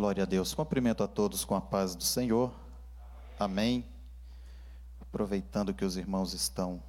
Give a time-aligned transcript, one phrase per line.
[0.00, 0.54] Glória a Deus.
[0.54, 2.50] Cumprimento a todos com a paz do Senhor.
[3.38, 3.84] Amém.
[4.98, 6.82] Aproveitando que os irmãos estão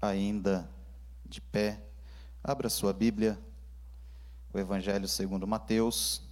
[0.00, 0.70] ainda
[1.26, 1.82] de pé,
[2.44, 3.36] abra sua Bíblia,
[4.52, 6.22] o Evangelho segundo Mateus,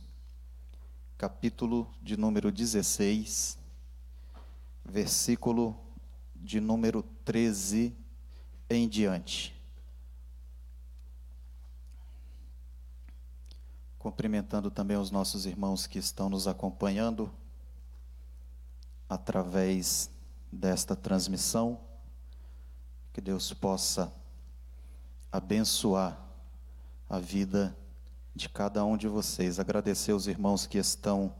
[1.19, 3.59] capítulo de número 16,
[4.85, 5.77] versículo
[6.37, 7.93] de número 13
[8.71, 9.61] em diante.
[14.03, 17.33] Cumprimentando também os nossos irmãos que estão nos acompanhando
[19.09, 20.11] através
[20.51, 21.79] desta transmissão.
[23.13, 24.13] Que Deus possa
[25.31, 26.21] abençoar
[27.09, 27.77] a vida
[28.35, 29.61] de cada um de vocês.
[29.61, 31.33] Agradecer os irmãos que estão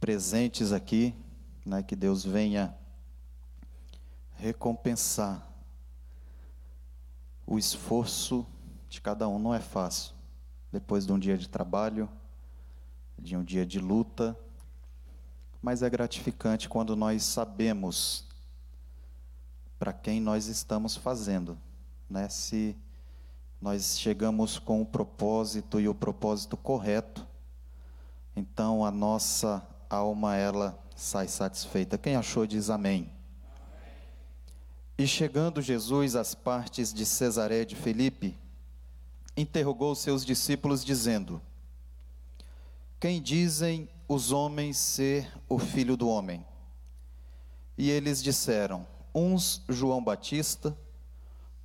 [0.00, 1.14] presentes aqui,
[1.66, 2.74] né, que Deus venha
[4.36, 5.46] recompensar
[7.46, 8.46] o esforço
[8.88, 9.38] de cada um.
[9.38, 10.21] Não é fácil
[10.72, 12.08] depois de um dia de trabalho,
[13.18, 14.36] de um dia de luta,
[15.60, 18.24] mas é gratificante quando nós sabemos
[19.78, 21.58] para quem nós estamos fazendo,
[22.08, 22.28] né?
[22.28, 22.76] Se
[23.60, 27.26] nós chegamos com o propósito e o propósito correto,
[28.34, 31.98] então a nossa alma ela sai satisfeita.
[31.98, 33.12] Quem achou diz amém.
[34.98, 38.38] E chegando Jesus às partes de Cesaré de Felipe,
[39.36, 41.40] interrogou seus discípulos, dizendo:
[43.00, 46.44] Quem dizem os homens ser o filho do homem?
[47.76, 50.76] E eles disseram: Uns João Batista,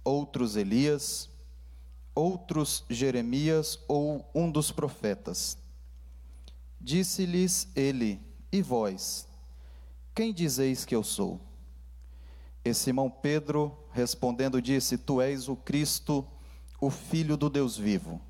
[0.03, 1.29] outros Elias,
[2.15, 5.57] outros Jeremias ou um dos profetas.
[6.79, 8.21] Disse-lhes ele:
[8.51, 9.27] E vós,
[10.15, 11.39] quem dizeis que eu sou?
[12.63, 16.25] E Simão Pedro, respondendo, disse: Tu és o Cristo
[16.79, 18.21] o Filho do Deus vivo.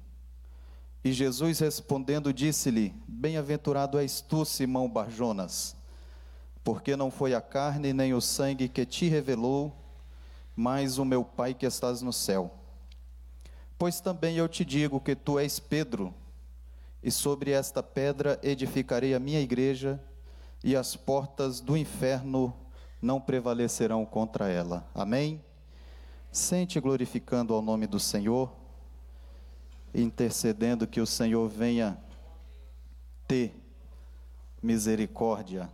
[1.04, 5.76] E Jesus respondendo disse-lhe: Bem-aventurado és tu, Simão Barjonas,
[6.64, 9.76] porque não foi a carne nem o sangue que te revelou,
[10.56, 12.52] mas o meu Pai que estás no céu.
[13.78, 16.14] Pois também eu te digo que tu és Pedro,
[17.04, 20.02] e sobre esta pedra edificarei a minha igreja,
[20.64, 22.54] e as portas do inferno
[23.00, 24.90] não prevalecerão contra ela.
[24.96, 25.42] Amém?
[26.32, 28.52] Sente glorificando ao nome do Senhor,
[29.94, 31.98] intercedendo que o Senhor venha
[33.28, 33.54] ter
[34.62, 35.70] misericórdia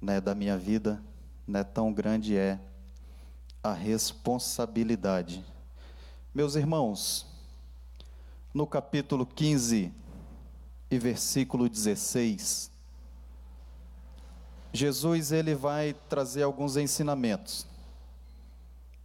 [0.00, 1.02] né, da minha vida,
[1.46, 2.58] né, tão grande é
[3.62, 5.44] a responsabilidade.
[6.34, 7.26] Meus irmãos,
[8.54, 9.92] no capítulo 15
[10.90, 12.70] e versículo 16,
[14.72, 17.69] Jesus ele vai trazer alguns ensinamentos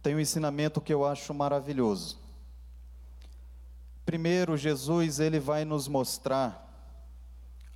[0.06, 2.16] tem um ensinamento que eu acho maravilhoso.
[4.04, 6.64] Primeiro, Jesus ele vai nos mostrar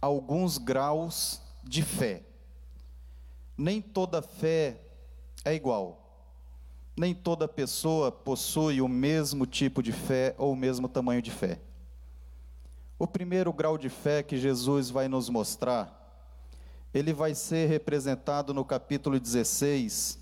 [0.00, 2.22] alguns graus de fé.
[3.58, 4.80] Nem toda fé
[5.44, 5.98] é igual.
[6.96, 11.58] Nem toda pessoa possui o mesmo tipo de fé ou o mesmo tamanho de fé.
[12.96, 16.14] O primeiro grau de fé que Jesus vai nos mostrar,
[16.94, 20.20] ele vai ser representado no capítulo 16,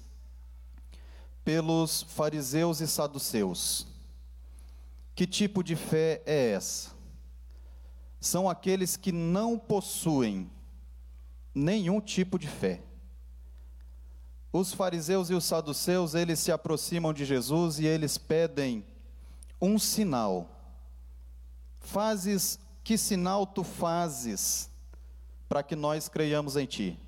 [1.48, 3.86] pelos fariseus e saduceus.
[5.14, 6.90] Que tipo de fé é essa?
[8.20, 10.50] São aqueles que não possuem
[11.54, 12.82] nenhum tipo de fé.
[14.52, 18.84] Os fariseus e os saduceus, eles se aproximam de Jesus e eles pedem
[19.58, 20.50] um sinal.
[21.80, 24.68] Fazes, que sinal tu fazes
[25.48, 27.00] para que nós creiamos em ti?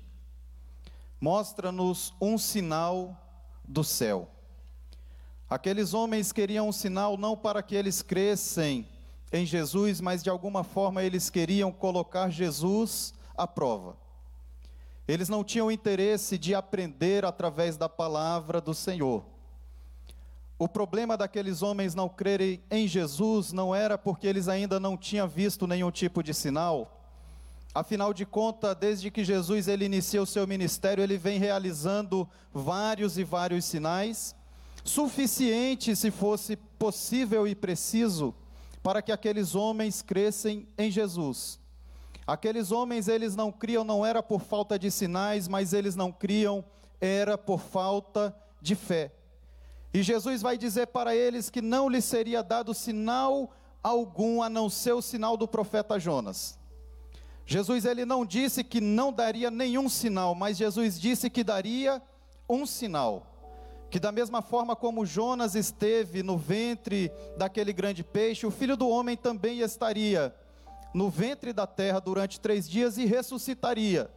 [1.19, 3.21] Mostra-nos um sinal
[3.67, 4.29] do céu.
[5.49, 8.87] Aqueles homens queriam um sinal não para que eles crescem
[9.31, 13.97] em Jesus, mas de alguma forma eles queriam colocar Jesus à prova.
[15.07, 19.25] Eles não tinham interesse de aprender através da palavra do Senhor.
[20.57, 25.27] O problema daqueles homens não crerem em Jesus não era porque eles ainda não tinham
[25.27, 27.00] visto nenhum tipo de sinal,
[27.73, 33.17] Afinal de contas, desde que Jesus ele iniciou o seu ministério, ele vem realizando vários
[33.17, 34.35] e vários sinais,
[34.83, 38.35] suficiente se fosse possível e preciso
[38.83, 41.59] para que aqueles homens crescem em Jesus.
[42.27, 46.63] Aqueles homens eles não criam não era por falta de sinais, mas eles não criam
[46.99, 49.11] era por falta de fé.
[49.93, 53.51] E Jesus vai dizer para eles que não lhes seria dado sinal
[53.83, 56.60] algum a não ser o sinal do profeta Jonas.
[57.45, 62.01] Jesus ele não disse que não daria nenhum sinal, mas Jesus disse que daria
[62.49, 63.27] um sinal.
[63.89, 68.87] Que da mesma forma como Jonas esteve no ventre daquele grande peixe, o filho do
[68.87, 70.33] homem também estaria
[70.93, 74.09] no ventre da terra durante três dias e ressuscitaria.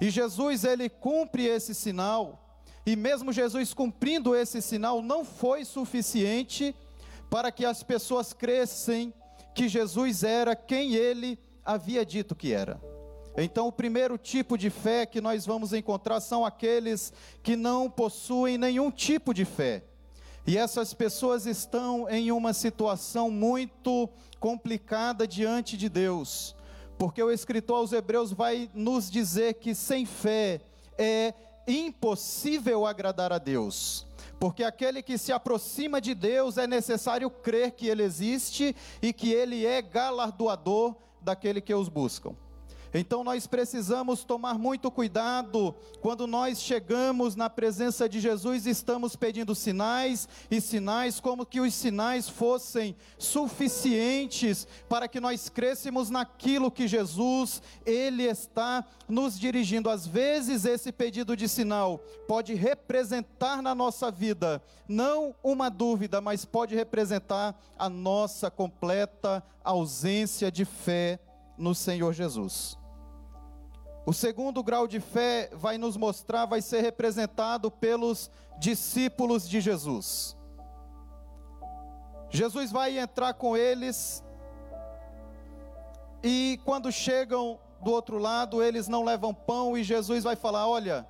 [0.00, 6.74] E Jesus, ele cumpre esse sinal, e mesmo Jesus cumprindo esse sinal, não foi suficiente
[7.28, 9.12] para que as pessoas crescem
[9.54, 11.38] que Jesus era quem ele
[11.72, 12.80] havia dito que era.
[13.36, 17.12] Então, o primeiro tipo de fé que nós vamos encontrar são aqueles
[17.42, 19.84] que não possuem nenhum tipo de fé.
[20.46, 24.08] E essas pessoas estão em uma situação muito
[24.40, 26.56] complicada diante de Deus,
[26.98, 30.60] porque o escritor aos Hebreus vai nos dizer que sem fé
[30.98, 31.34] é
[31.68, 34.06] impossível agradar a Deus.
[34.40, 39.30] Porque aquele que se aproxima de Deus é necessário crer que Ele existe e que
[39.30, 42.34] Ele é galardoador daquele que os buscam.
[42.92, 49.54] Então nós precisamos tomar muito cuidado quando nós chegamos na presença de Jesus estamos pedindo
[49.54, 56.88] sinais e sinais, como que os sinais fossem suficientes para que nós crescêssemos naquilo que
[56.88, 59.88] Jesus, Ele está nos dirigindo.
[59.88, 66.44] Às vezes esse pedido de sinal pode representar na nossa vida, não uma dúvida, mas
[66.44, 71.20] pode representar a nossa completa ausência de fé
[71.56, 72.79] no Senhor Jesus.
[74.10, 78.28] O segundo grau de fé vai nos mostrar, vai ser representado pelos
[78.58, 80.36] discípulos de Jesus.
[82.28, 84.24] Jesus vai entrar com eles,
[86.24, 91.06] e quando chegam do outro lado, eles não levam pão, e Jesus vai falar: Olha,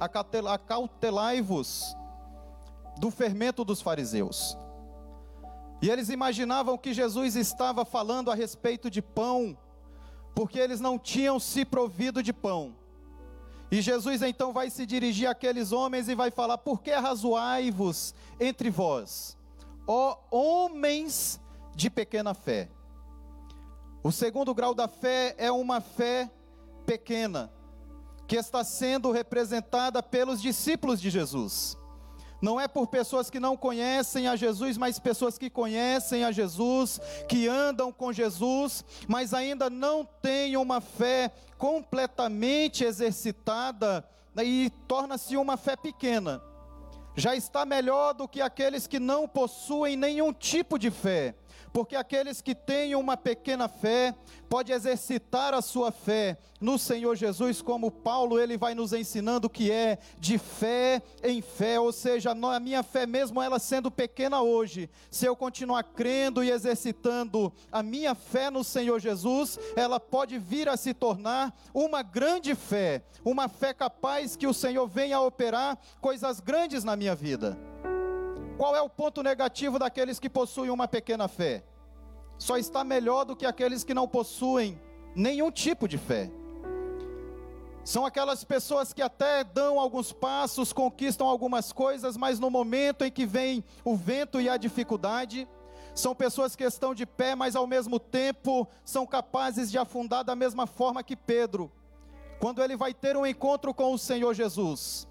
[0.00, 1.94] acautelai-vos
[2.98, 4.56] do fermento dos fariseus.
[5.82, 9.58] E eles imaginavam que Jesus estava falando a respeito de pão,
[10.34, 12.74] porque eles não tinham se provido de pão.
[13.70, 18.70] E Jesus então vai se dirigir àqueles homens e vai falar: Por que razoai-vos entre
[18.70, 19.36] vós,
[19.86, 21.40] ó homens
[21.74, 22.68] de pequena fé?
[24.02, 26.30] O segundo grau da fé é uma fé
[26.86, 27.52] pequena,
[28.26, 31.79] que está sendo representada pelos discípulos de Jesus
[32.40, 37.00] não é por pessoas que não conhecem a Jesus, mas pessoas que conhecem a Jesus,
[37.28, 44.04] que andam com Jesus, mas ainda não têm uma fé completamente exercitada
[44.34, 46.42] né, e torna-se uma fé pequena.
[47.14, 51.34] Já está melhor do que aqueles que não possuem nenhum tipo de fé
[51.72, 54.14] porque aqueles que têm uma pequena fé,
[54.48, 59.70] pode exercitar a sua fé no Senhor Jesus, como Paulo ele vai nos ensinando que
[59.70, 64.90] é de fé em fé, ou seja, a minha fé mesmo ela sendo pequena hoje,
[65.10, 70.68] se eu continuar crendo e exercitando a minha fé no Senhor Jesus, ela pode vir
[70.68, 75.78] a se tornar uma grande fé, uma fé capaz que o Senhor venha a operar
[76.00, 77.56] coisas grandes na minha vida.
[78.60, 81.64] Qual é o ponto negativo daqueles que possuem uma pequena fé?
[82.36, 84.78] Só está melhor do que aqueles que não possuem
[85.16, 86.30] nenhum tipo de fé.
[87.82, 93.10] São aquelas pessoas que até dão alguns passos, conquistam algumas coisas, mas no momento em
[93.10, 95.48] que vem o vento e a dificuldade,
[95.94, 100.36] são pessoas que estão de pé, mas ao mesmo tempo são capazes de afundar da
[100.36, 101.72] mesma forma que Pedro,
[102.38, 105.08] quando ele vai ter um encontro com o Senhor Jesus.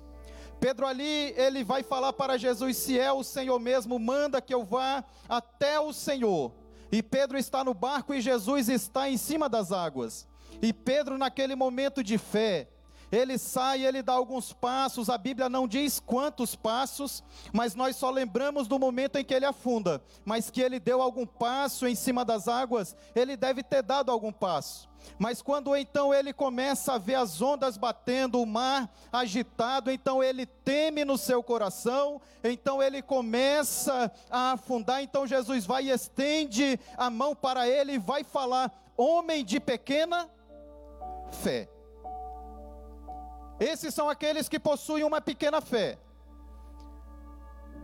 [0.60, 4.64] Pedro ali, ele vai falar para Jesus: se é o Senhor mesmo, manda que eu
[4.64, 6.52] vá até o Senhor.
[6.92, 10.28] E Pedro está no barco e Jesus está em cima das águas.
[10.62, 12.68] E Pedro, naquele momento de fé,
[13.12, 18.10] ele sai, ele dá alguns passos, a Bíblia não diz quantos passos, mas nós só
[18.10, 22.26] lembramos do momento em que ele afunda, mas que ele deu algum passo em cima
[22.26, 24.89] das águas, ele deve ter dado algum passo.
[25.18, 30.46] Mas quando então ele começa a ver as ondas batendo, o mar agitado, então ele
[30.46, 35.04] teme no seu coração, então ele começa a afundar.
[35.04, 40.30] Então Jesus vai e estende a mão para ele e vai falar: Homem de pequena
[41.32, 41.70] fé.
[43.60, 45.98] Esses são aqueles que possuem uma pequena fé.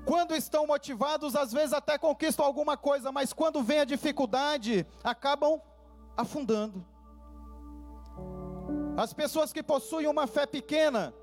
[0.06, 5.60] Quando estão motivados, às vezes até conquistam alguma coisa, mas quando vem a dificuldade, acabam
[6.16, 6.86] afundando.
[8.98, 11.14] As pessoas que possuem uma fé pequena,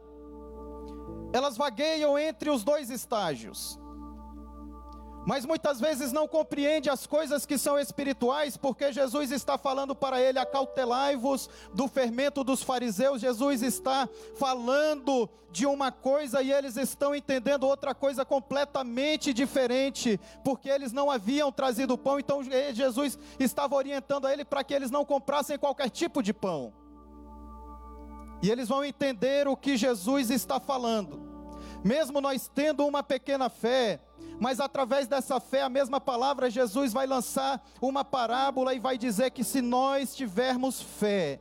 [1.32, 3.78] elas vagueiam entre os dois estágios.
[5.24, 10.20] Mas muitas vezes não compreende as coisas que são espirituais, porque Jesus está falando para
[10.20, 13.20] ele: acautelai-vos do fermento dos fariseus.
[13.20, 20.68] Jesus está falando de uma coisa e eles estão entendendo outra coisa completamente diferente, porque
[20.68, 25.04] eles não haviam trazido pão, então Jesus estava orientando a ele para que eles não
[25.04, 26.81] comprassem qualquer tipo de pão.
[28.42, 31.22] E eles vão entender o que Jesus está falando.
[31.84, 34.00] Mesmo nós tendo uma pequena fé,
[34.40, 39.30] mas através dessa fé, a mesma palavra, Jesus vai lançar uma parábola e vai dizer
[39.30, 41.40] que se nós tivermos fé,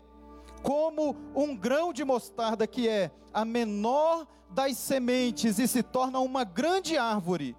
[0.61, 6.43] como um grão de mostarda, que é a menor das sementes, e se torna uma
[6.43, 7.55] grande árvore,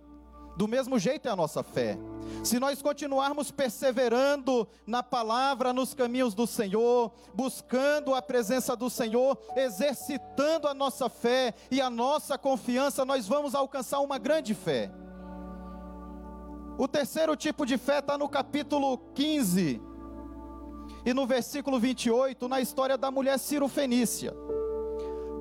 [0.62, 1.98] do mesmo jeito é a nossa fé.
[2.44, 9.36] Se nós continuarmos perseverando na palavra, nos caminhos do Senhor, buscando a presença do Senhor,
[9.56, 14.88] exercitando a nossa fé e a nossa confiança, nós vamos alcançar uma grande fé.
[16.78, 19.82] O terceiro tipo de fé está no capítulo 15
[21.04, 24.32] e no versículo 28, na história da mulher Ciro Fenícia.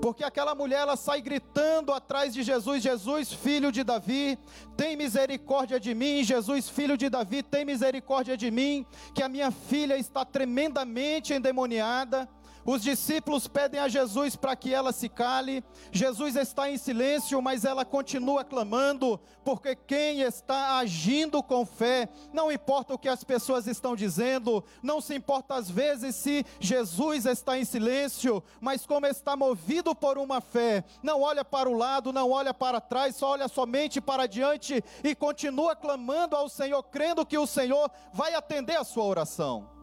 [0.01, 4.37] Porque aquela mulher ela sai gritando atrás de Jesus: Jesus, filho de Davi,
[4.75, 6.23] tem misericórdia de mim.
[6.23, 8.85] Jesus, filho de Davi, tem misericórdia de mim.
[9.13, 12.27] Que a minha filha está tremendamente endemoniada.
[12.65, 15.63] Os discípulos pedem a Jesus para que ela se cale.
[15.91, 22.51] Jesus está em silêncio, mas ela continua clamando, porque quem está agindo com fé, não
[22.51, 27.57] importa o que as pessoas estão dizendo, não se importa às vezes se Jesus está
[27.57, 32.29] em silêncio, mas como está movido por uma fé, não olha para o lado, não
[32.29, 37.37] olha para trás, só olha somente para diante e continua clamando ao Senhor, crendo que
[37.37, 39.80] o Senhor vai atender a sua oração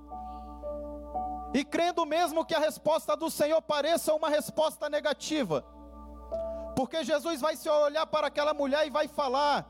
[1.59, 5.65] e crendo mesmo que a resposta do Senhor pareça uma resposta negativa,
[6.77, 9.69] porque Jesus vai se olhar para aquela mulher e vai falar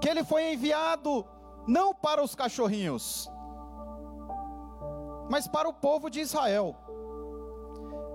[0.00, 1.26] que ele foi enviado
[1.66, 3.30] não para os cachorrinhos,
[5.28, 6.74] mas para o povo de Israel.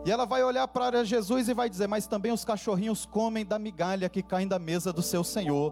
[0.04, 3.60] E ela vai olhar para Jesus e vai dizer: Mas também os cachorrinhos comem da
[3.60, 5.72] migalha que cai da mesa do seu Senhor.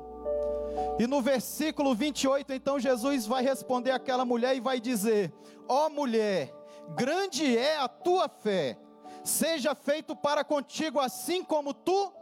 [1.00, 5.34] E no versículo 28, então Jesus vai responder àquela mulher e vai dizer:
[5.68, 6.61] Ó oh, mulher,
[6.96, 8.78] grande é a tua fé,
[9.24, 12.14] seja feito para contigo assim como tu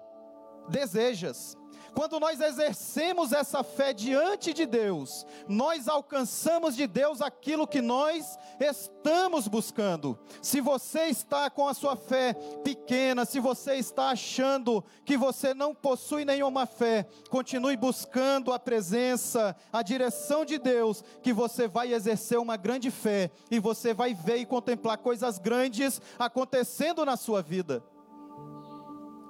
[0.69, 1.57] desejas.
[1.99, 8.39] Quando nós exercemos essa fé diante de Deus, nós alcançamos de Deus aquilo que nós
[8.57, 10.17] estamos buscando.
[10.41, 15.75] Se você está com a sua fé pequena, se você está achando que você não
[15.75, 22.39] possui nenhuma fé, continue buscando a presença, a direção de Deus, que você vai exercer
[22.39, 27.83] uma grande fé e você vai ver e contemplar coisas grandes acontecendo na sua vida.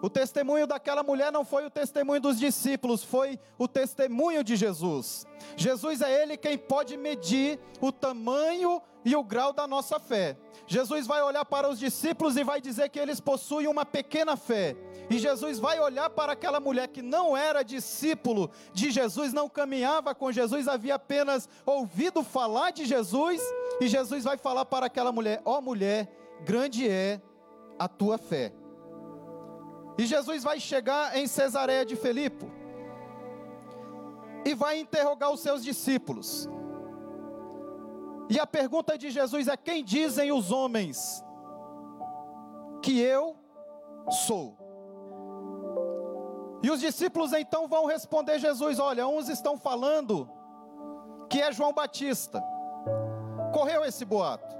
[0.01, 5.27] O testemunho daquela mulher não foi o testemunho dos discípulos, foi o testemunho de Jesus.
[5.58, 10.38] Jesus é Ele quem pode medir o tamanho e o grau da nossa fé.
[10.68, 14.75] Jesus vai olhar para os discípulos e vai dizer que eles possuem uma pequena fé.
[15.10, 20.13] E Jesus vai olhar para aquela mulher que não era discípulo de Jesus, não caminhava
[20.13, 23.41] com Jesus, havia apenas ouvido falar de Jesus.
[23.82, 26.08] E Jesus vai falar para aquela mulher: Ó oh, mulher,
[26.46, 27.20] grande é
[27.77, 28.53] a tua fé.
[30.00, 32.50] E Jesus vai chegar em Cesareia de Filipe
[34.46, 36.48] e vai interrogar os seus discípulos.
[38.29, 41.22] E a pergunta de Jesus é: quem dizem os homens
[42.82, 43.36] que eu
[44.25, 44.58] sou?
[46.63, 50.29] E os discípulos então vão responder Jesus: olha, uns estão falando
[51.29, 52.41] que é João Batista.
[53.53, 54.58] Correu esse boato.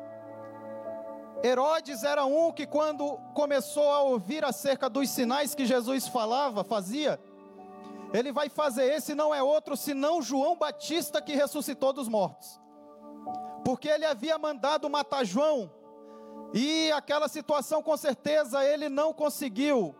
[1.44, 7.20] Herodes era um que, quando começou a ouvir acerca dos sinais que Jesus falava, fazia,
[8.14, 12.60] ele vai fazer esse não é outro senão João Batista que ressuscitou dos mortos.
[13.64, 15.72] Porque ele havia mandado matar João,
[16.54, 19.96] e aquela situação com certeza ele não conseguiu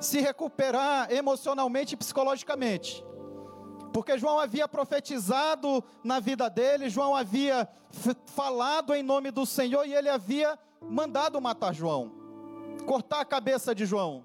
[0.00, 3.04] se recuperar emocionalmente e psicologicamente.
[3.92, 7.68] Porque João havia profetizado na vida dele, João havia
[8.26, 12.12] falado em nome do Senhor e ele havia mandado matar João,
[12.86, 14.24] cortar a cabeça de João.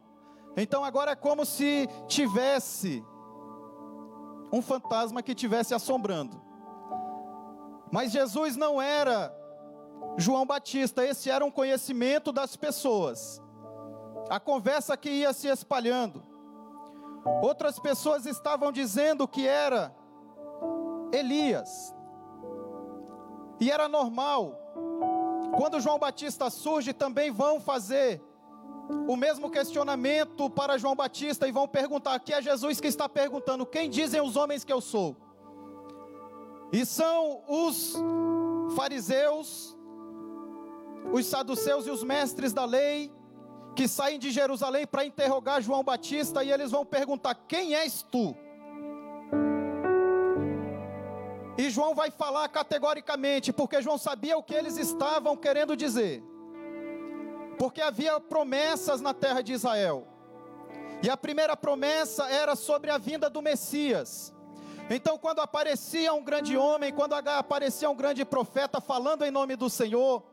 [0.57, 3.03] Então agora é como se tivesse
[4.51, 6.41] um fantasma que tivesse assombrando.
[7.91, 9.33] Mas Jesus não era
[10.17, 13.41] João Batista, esse era um conhecimento das pessoas.
[14.29, 16.23] A conversa que ia se espalhando.
[17.41, 19.95] Outras pessoas estavam dizendo que era
[21.11, 21.95] Elias.
[23.59, 24.55] E era normal
[25.59, 28.21] quando João Batista surge, também vão fazer
[29.09, 33.65] o mesmo questionamento para João Batista e vão perguntar: aqui é Jesus que está perguntando:
[33.65, 35.17] quem dizem os homens que eu sou?
[36.71, 37.93] E são os
[38.73, 39.77] fariseus,
[41.11, 43.11] os saduceus e os mestres da lei
[43.75, 48.33] que saem de Jerusalém para interrogar João Batista e eles vão perguntar: quem és tu?
[51.69, 56.23] João vai falar categoricamente, porque João sabia o que eles estavam querendo dizer.
[57.57, 60.07] Porque havia promessas na terra de Israel.
[61.01, 64.33] E a primeira promessa era sobre a vinda do Messias.
[64.89, 69.69] Então, quando aparecia um grande homem, quando aparecia um grande profeta falando em nome do
[69.69, 70.23] Senhor,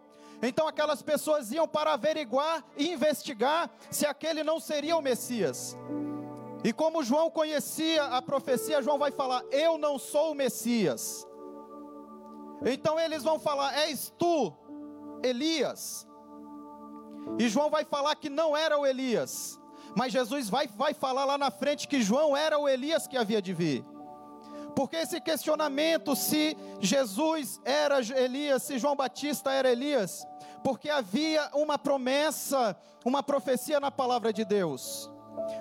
[0.42, 5.76] então aquelas pessoas iam para averiguar e investigar se aquele não seria o Messias.
[6.66, 11.24] E como João conhecia a profecia, João vai falar: Eu não sou o Messias.
[12.64, 14.52] Então eles vão falar: És tu,
[15.22, 16.04] Elias.
[17.38, 19.60] E João vai falar que não era o Elias.
[19.96, 23.40] Mas Jesus vai, vai falar lá na frente que João era o Elias que havia
[23.40, 23.84] de vir.
[24.74, 30.26] Porque esse questionamento se Jesus era Elias, se João Batista era Elias,
[30.64, 35.08] porque havia uma promessa, uma profecia na palavra de Deus.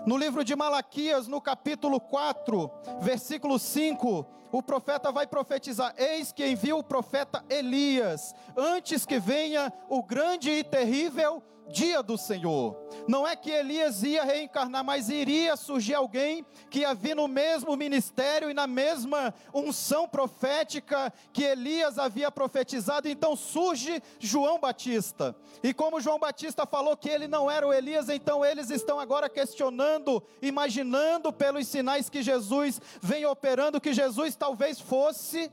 [0.06, 6.48] No livro de Malaquias, no capítulo 4, versículo 5, o profeta vai profetizar: Eis que
[6.48, 12.76] envia o profeta Elias, antes que venha o grande e terrível dia do Senhor.
[13.08, 17.76] Não é que Elias ia reencarnar, mas iria surgir alguém que ia vir no mesmo
[17.76, 23.08] ministério e na mesma unção profética que Elias havia profetizado.
[23.08, 25.36] Então surge João Batista.
[25.64, 29.30] E como João Batista falou que ele não era o Elias, então eles estão agora
[29.30, 35.52] questionando, imaginando pelos sinais que Jesus vem operando, que Jesus talvez fosse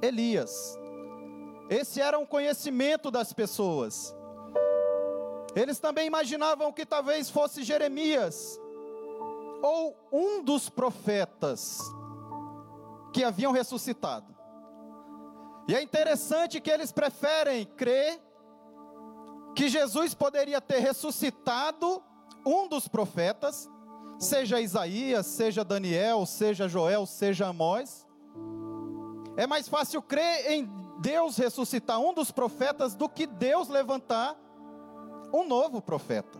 [0.00, 0.78] Elias.
[1.68, 4.14] Esse era um conhecimento das pessoas.
[5.54, 8.60] Eles também imaginavam que talvez fosse Jeremias,
[9.62, 11.80] ou um dos profetas
[13.12, 14.34] que haviam ressuscitado.
[15.66, 18.20] E é interessante que eles preferem crer
[19.54, 22.02] que Jesus poderia ter ressuscitado
[22.46, 23.68] um dos profetas,
[24.18, 28.06] seja Isaías, seja Daniel, seja Joel, seja Amós.
[29.36, 34.36] É mais fácil crer em Deus ressuscitar um dos profetas do que Deus levantar
[35.32, 36.38] um novo profeta.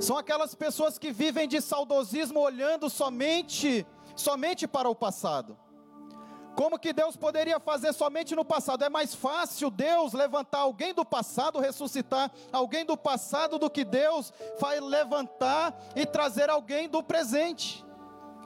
[0.00, 5.56] São aquelas pessoas que vivem de saudosismo olhando somente somente para o passado.
[6.54, 8.84] Como que Deus poderia fazer somente no passado?
[8.84, 14.32] É mais fácil Deus levantar alguém do passado, ressuscitar alguém do passado, do que Deus
[14.60, 17.84] vai levantar e trazer alguém do presente.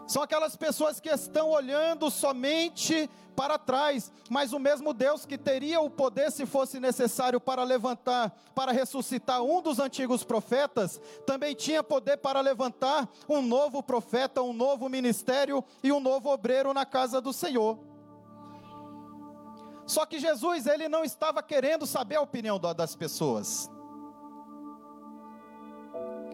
[0.09, 5.83] São aquelas pessoas que estão olhando somente para trás, mas o mesmo Deus que teria
[5.83, 11.83] o poder, se fosse necessário, para levantar, para ressuscitar um dos antigos profetas, também tinha
[11.83, 17.21] poder para levantar um novo profeta, um novo ministério e um novo obreiro na casa
[17.21, 17.79] do Senhor.
[19.87, 23.71] Só que Jesus, ele não estava querendo saber a opinião das pessoas.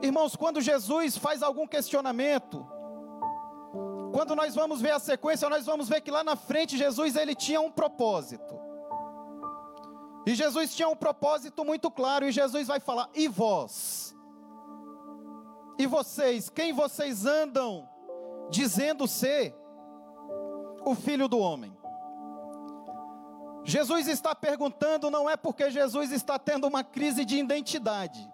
[0.01, 2.67] Irmãos, quando Jesus faz algum questionamento,
[4.15, 7.35] quando nós vamos ver a sequência, nós vamos ver que lá na frente Jesus ele
[7.35, 8.61] tinha um propósito.
[10.25, 14.15] E Jesus tinha um propósito muito claro, e Jesus vai falar: "E vós?
[15.77, 17.89] E vocês, quem vocês andam
[18.51, 19.53] dizendo ser
[20.85, 21.77] o filho do homem?"
[23.65, 28.33] Jesus está perguntando não é porque Jesus está tendo uma crise de identidade.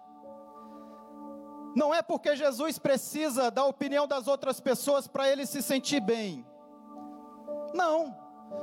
[1.75, 6.45] Não é porque Jesus precisa da opinião das outras pessoas para ele se sentir bem.
[7.73, 8.15] Não.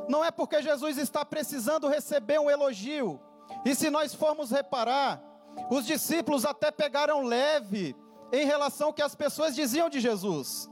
[0.09, 3.21] Não é porque Jesus está precisando receber um elogio.
[3.65, 5.23] E se nós formos reparar,
[5.71, 7.97] os discípulos até pegaram leve
[8.33, 10.69] em relação ao que as pessoas diziam de Jesus.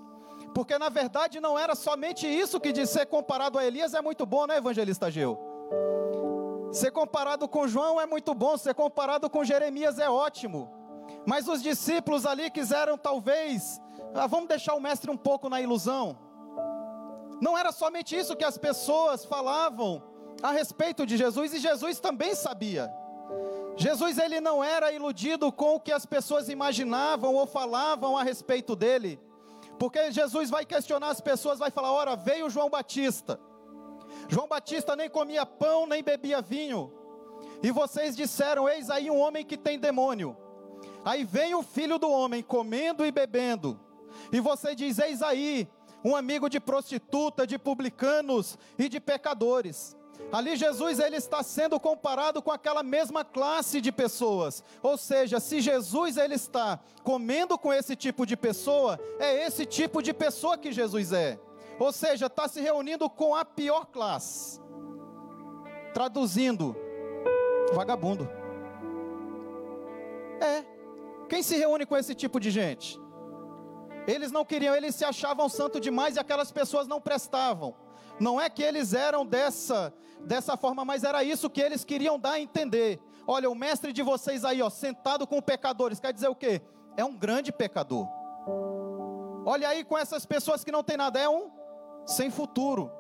[0.55, 4.25] Porque na verdade não era somente isso que de ser comparado a Elias é muito
[4.25, 5.38] bom, né, evangelista Geu?
[6.72, 10.75] Ser comparado com João é muito bom, ser comparado com Jeremias é ótimo.
[11.26, 13.80] Mas os discípulos ali quiseram talvez,
[14.14, 16.16] ah, vamos deixar o mestre um pouco na ilusão.
[17.40, 20.02] Não era somente isso que as pessoas falavam
[20.42, 22.90] a respeito de Jesus e Jesus também sabia.
[23.76, 28.74] Jesus ele não era iludido com o que as pessoas imaginavam ou falavam a respeito
[28.74, 29.20] dele.
[29.78, 33.38] Porque Jesus vai questionar as pessoas, vai falar: "Ora, veio João Batista.
[34.28, 36.92] João Batista nem comia pão, nem bebia vinho.
[37.62, 40.36] E vocês disseram: Eis aí um homem que tem demônio.
[41.07, 43.79] Aí vem o filho do homem comendo e bebendo.
[44.33, 45.69] E você diz: Eis aí,
[46.05, 49.97] um amigo de prostituta, de publicanos e de pecadores.
[50.33, 54.64] Ali Jesus ele está sendo comparado com aquela mesma classe de pessoas.
[54.83, 60.03] Ou seja, se Jesus ele está comendo com esse tipo de pessoa, é esse tipo
[60.03, 61.38] de pessoa que Jesus é.
[61.79, 64.61] Ou seja, está se reunindo com a pior classe.
[65.95, 66.75] Traduzindo,
[67.73, 68.29] vagabundo.
[70.40, 70.75] É.
[71.28, 73.00] Quem se reúne com esse tipo de gente?
[74.06, 77.74] Eles não queriam, eles se achavam santo demais e aquelas pessoas não prestavam.
[78.20, 82.32] Não é que eles eram dessa dessa forma, mas era isso que eles queriam dar
[82.32, 83.00] a entender.
[83.26, 86.62] Olha, o mestre de vocês aí, ó, sentado com pecadores, quer dizer o quê?
[86.96, 88.08] É um grande pecador.
[89.44, 91.50] Olha aí com essas pessoas que não tem nada, é um
[92.04, 92.90] sem futuro.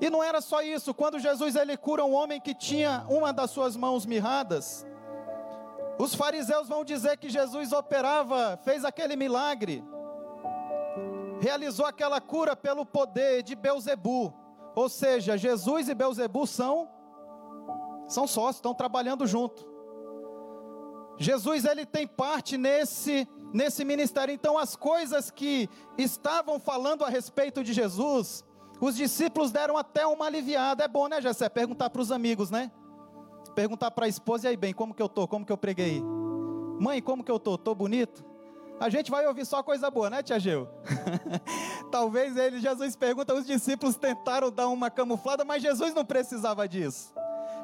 [0.00, 3.50] E não era só isso, quando Jesus ele cura um homem que tinha uma das
[3.50, 4.86] suas mãos mirradas,
[6.00, 9.84] os fariseus vão dizer que Jesus operava, fez aquele milagre,
[11.40, 14.32] realizou aquela cura pelo poder de Beuzebu.
[14.74, 16.88] Ou seja, Jesus e Beuzebu são
[18.08, 19.68] são sócios, estão trabalhando junto.
[21.18, 24.32] Jesus ele tem parte nesse nesse ministério.
[24.32, 28.42] Então as coisas que estavam falando a respeito de Jesus,
[28.80, 30.82] os discípulos deram até uma aliviada.
[30.82, 31.46] É bom, né, Jessé?
[31.50, 32.72] Perguntar para os amigos, né?
[33.54, 35.26] Perguntar para a esposa, e aí, bem, como que eu tô?
[35.26, 36.02] Como que eu preguei?
[36.80, 37.58] Mãe, como que eu tô?
[37.58, 38.24] Tô bonito?
[38.80, 40.66] A gente vai ouvir só coisa boa, né, Tia Geu?
[41.92, 47.12] Talvez ele, Jesus pergunta, os discípulos tentaram dar uma camuflada, mas Jesus não precisava disso.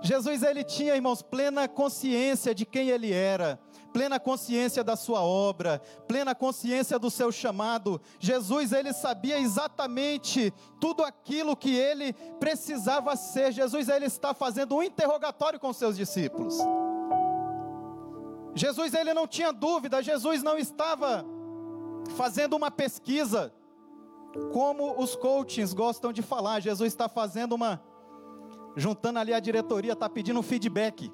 [0.02, 3.58] Jesus ele tinha, irmãos, plena consciência de quem ele era,
[3.96, 7.98] plena consciência da sua obra, plena consciência do seu chamado.
[8.20, 13.52] Jesus ele sabia exatamente tudo aquilo que ele precisava ser.
[13.52, 16.58] Jesus ele está fazendo um interrogatório com seus discípulos.
[18.54, 21.24] Jesus ele não tinha dúvida, Jesus não estava
[22.18, 23.50] fazendo uma pesquisa,
[24.52, 26.60] como os coachings gostam de falar.
[26.60, 27.82] Jesus está fazendo uma
[28.76, 31.10] juntando ali a diretoria, está pedindo um feedback.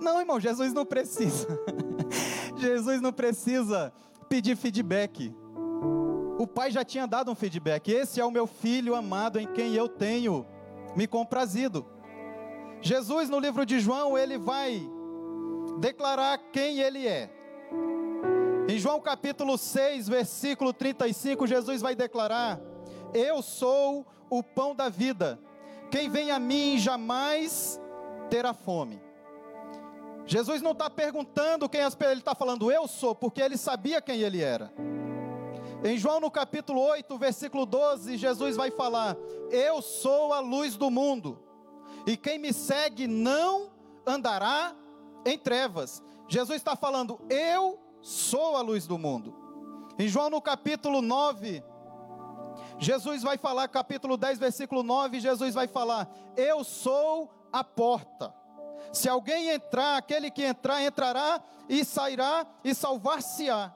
[0.00, 1.46] Não, irmão, Jesus não precisa.
[2.56, 3.92] Jesus não precisa
[4.28, 5.34] pedir feedback.
[6.38, 7.88] O pai já tinha dado um feedback.
[7.90, 10.46] Esse é o meu filho amado em quem eu tenho
[10.94, 11.86] me comprazido.
[12.80, 14.88] Jesus, no livro de João, ele vai
[15.80, 17.30] declarar quem ele é.
[18.68, 22.60] Em João capítulo 6, versículo 35, Jesus vai declarar:
[23.12, 25.40] Eu sou o pão da vida.
[25.90, 27.80] Quem vem a mim jamais
[28.28, 29.07] terá fome.
[30.28, 34.42] Jesus não está perguntando quem ele está falando, eu sou, porque ele sabia quem ele
[34.42, 34.70] era.
[35.82, 39.16] Em João no capítulo 8, versículo 12, Jesus vai falar:
[39.50, 41.42] Eu sou a luz do mundo,
[42.06, 43.70] e quem me segue não
[44.06, 44.76] andará
[45.24, 46.02] em trevas.
[46.28, 49.34] Jesus está falando: Eu sou a luz do mundo.
[49.98, 51.64] Em João no capítulo 9,
[52.78, 58.36] Jesus vai falar, capítulo 10, versículo 9, Jesus vai falar: Eu sou a porta.
[58.92, 63.72] Se alguém entrar, aquele que entrar, entrará e sairá e salvar-se-á.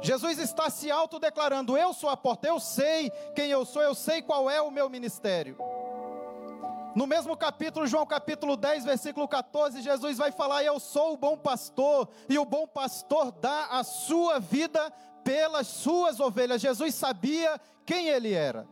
[0.00, 4.22] Jesus está se autodeclarando: Eu sou a porta, eu sei quem eu sou, eu sei
[4.22, 5.56] qual é o meu ministério.
[6.94, 11.36] No mesmo capítulo, João capítulo 10, versículo 14, Jesus vai falar: Eu sou o bom
[11.36, 14.90] pastor, e o bom pastor dá a sua vida
[15.22, 16.60] pelas suas ovelhas.
[16.60, 18.66] Jesus sabia quem ele era.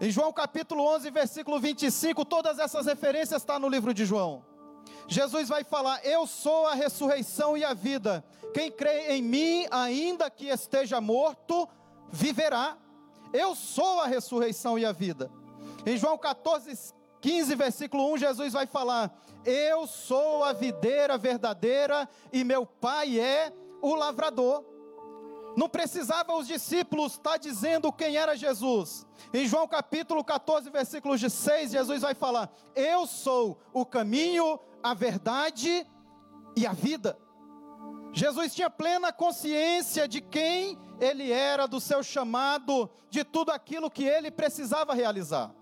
[0.00, 4.44] Em João capítulo 11, versículo 25, todas essas referências estão no livro de João.
[5.06, 8.24] Jesus vai falar: Eu sou a ressurreição e a vida.
[8.52, 11.68] Quem crê em mim, ainda que esteja morto,
[12.10, 12.76] viverá.
[13.32, 15.30] Eu sou a ressurreição e a vida.
[15.86, 22.42] Em João 14, 15, versículo 1, Jesus vai falar: Eu sou a videira verdadeira e
[22.42, 24.73] meu pai é o lavrador.
[25.56, 29.06] Não precisava os discípulos estar dizendo quem era Jesus.
[29.32, 34.94] Em João capítulo 14, versículos de 6, Jesus vai falar: Eu sou o caminho, a
[34.94, 35.86] verdade
[36.56, 37.16] e a vida.
[38.12, 44.04] Jesus tinha plena consciência de quem ele era, do seu chamado, de tudo aquilo que
[44.04, 45.52] ele precisava realizar.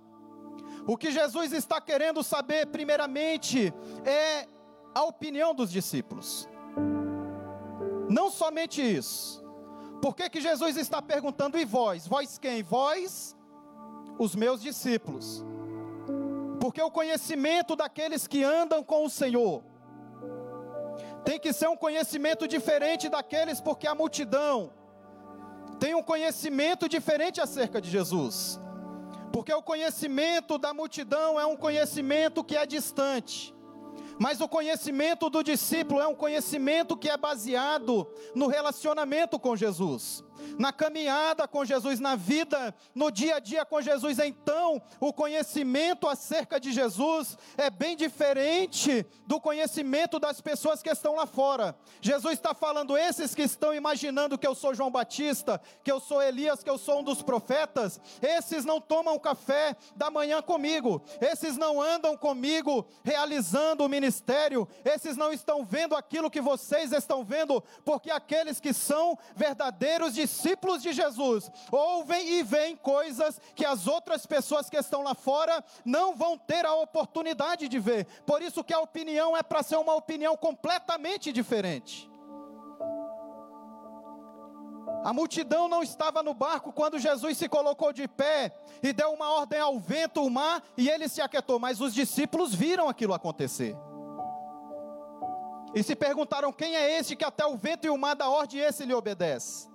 [0.87, 3.73] O que Jesus está querendo saber, primeiramente,
[4.05, 4.47] é
[4.95, 6.49] a opinião dos discípulos.
[8.09, 9.42] Não somente isso.
[10.03, 12.09] Por que, que Jesus está perguntando, e vós?
[12.09, 12.61] Vós quem?
[12.61, 13.37] Vós,
[14.19, 15.45] os meus discípulos.
[16.61, 19.63] Porque o conhecimento daqueles que andam com o Senhor
[21.25, 24.73] tem que ser um conhecimento diferente daqueles, porque a multidão
[25.79, 28.61] tem um conhecimento diferente acerca de Jesus.
[29.33, 33.55] Porque o conhecimento da multidão é um conhecimento que é distante.
[34.19, 40.25] Mas o conhecimento do discípulo é um conhecimento que é baseado no relacionamento com Jesus
[40.59, 44.19] na caminhada com Jesus, na vida, no dia a dia com Jesus.
[44.19, 51.17] Então, o conhecimento acerca de Jesus é bem diferente do conhecimento das pessoas que estão
[51.17, 51.77] lá fora.
[52.01, 56.23] Jesus está falando, esses que estão imaginando que eu sou João Batista, que eu sou
[56.23, 61.57] Elias, que eu sou um dos profetas, esses não tomam café da manhã comigo, esses
[61.57, 67.63] não andam comigo realizando o ministério, esses não estão vendo aquilo que vocês estão vendo,
[67.85, 73.87] porque aqueles que são verdadeiros discípulos, discípulos de Jesus ouvem e veem coisas que as
[73.87, 78.07] outras pessoas que estão lá fora não vão ter a oportunidade de ver.
[78.27, 82.11] Por isso que a opinião é para ser uma opinião completamente diferente.
[85.05, 88.53] A multidão não estava no barco quando Jesus se colocou de pé
[88.83, 92.55] e deu uma ordem ao vento, o mar, e ele se aquietou, mas os discípulos
[92.55, 93.77] viram aquilo acontecer.
[95.75, 98.61] E se perguntaram: quem é este que até o vento e o mar dá ordem
[98.61, 99.72] esse lhe obedece?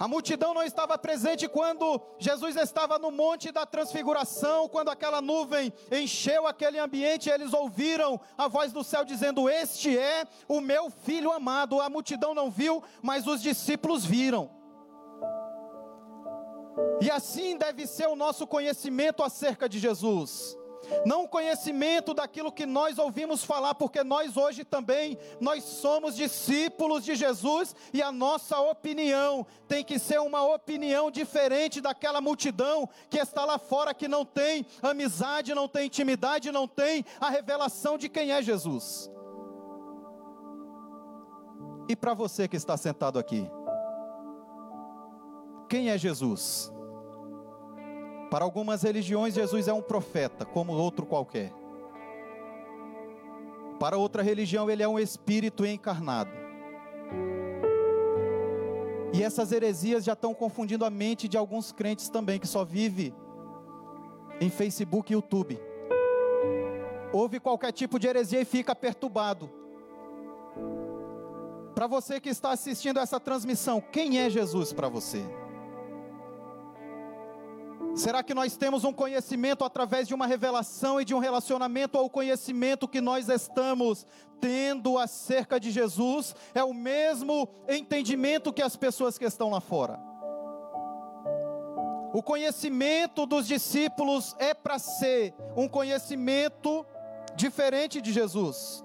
[0.00, 5.70] A multidão não estava presente quando Jesus estava no Monte da Transfiguração, quando aquela nuvem
[5.92, 11.30] encheu aquele ambiente, eles ouviram a voz do céu dizendo: Este é o meu filho
[11.30, 11.82] amado.
[11.82, 14.50] A multidão não viu, mas os discípulos viram.
[17.02, 20.58] E assim deve ser o nosso conhecimento acerca de Jesus
[21.04, 27.14] não conhecimento daquilo que nós ouvimos falar, porque nós hoje também nós somos discípulos de
[27.14, 33.44] Jesus e a nossa opinião tem que ser uma opinião diferente daquela multidão que está
[33.44, 38.32] lá fora que não tem amizade, não tem intimidade, não tem a revelação de quem
[38.32, 39.10] é Jesus.
[41.88, 43.50] E para você que está sentado aqui,
[45.68, 46.72] quem é Jesus?
[48.30, 51.52] Para algumas religiões, Jesus é um profeta, como outro qualquer.
[53.80, 56.30] Para outra religião, ele é um espírito encarnado.
[59.12, 63.12] E essas heresias já estão confundindo a mente de alguns crentes também, que só vive
[64.40, 65.60] em Facebook e YouTube.
[67.12, 69.50] Ouve qualquer tipo de heresia e fica perturbado.
[71.74, 75.24] Para você que está assistindo essa transmissão, quem é Jesus para você?
[78.00, 82.06] Será que nós temos um conhecimento através de uma revelação e de um relacionamento ou
[82.06, 84.06] o conhecimento que nós estamos
[84.40, 90.00] tendo acerca de Jesus é o mesmo entendimento que as pessoas que estão lá fora?
[92.14, 96.86] O conhecimento dos discípulos é para ser um conhecimento
[97.36, 98.82] diferente de Jesus,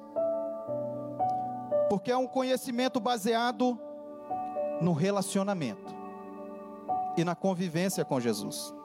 [1.90, 3.80] porque é um conhecimento baseado
[4.82, 5.96] no relacionamento
[7.16, 8.76] e na convivência com Jesus.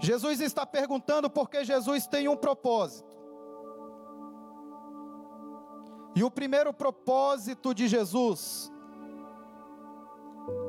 [0.00, 3.16] Jesus está perguntando porque Jesus tem um propósito.
[6.14, 8.72] E o primeiro propósito de Jesus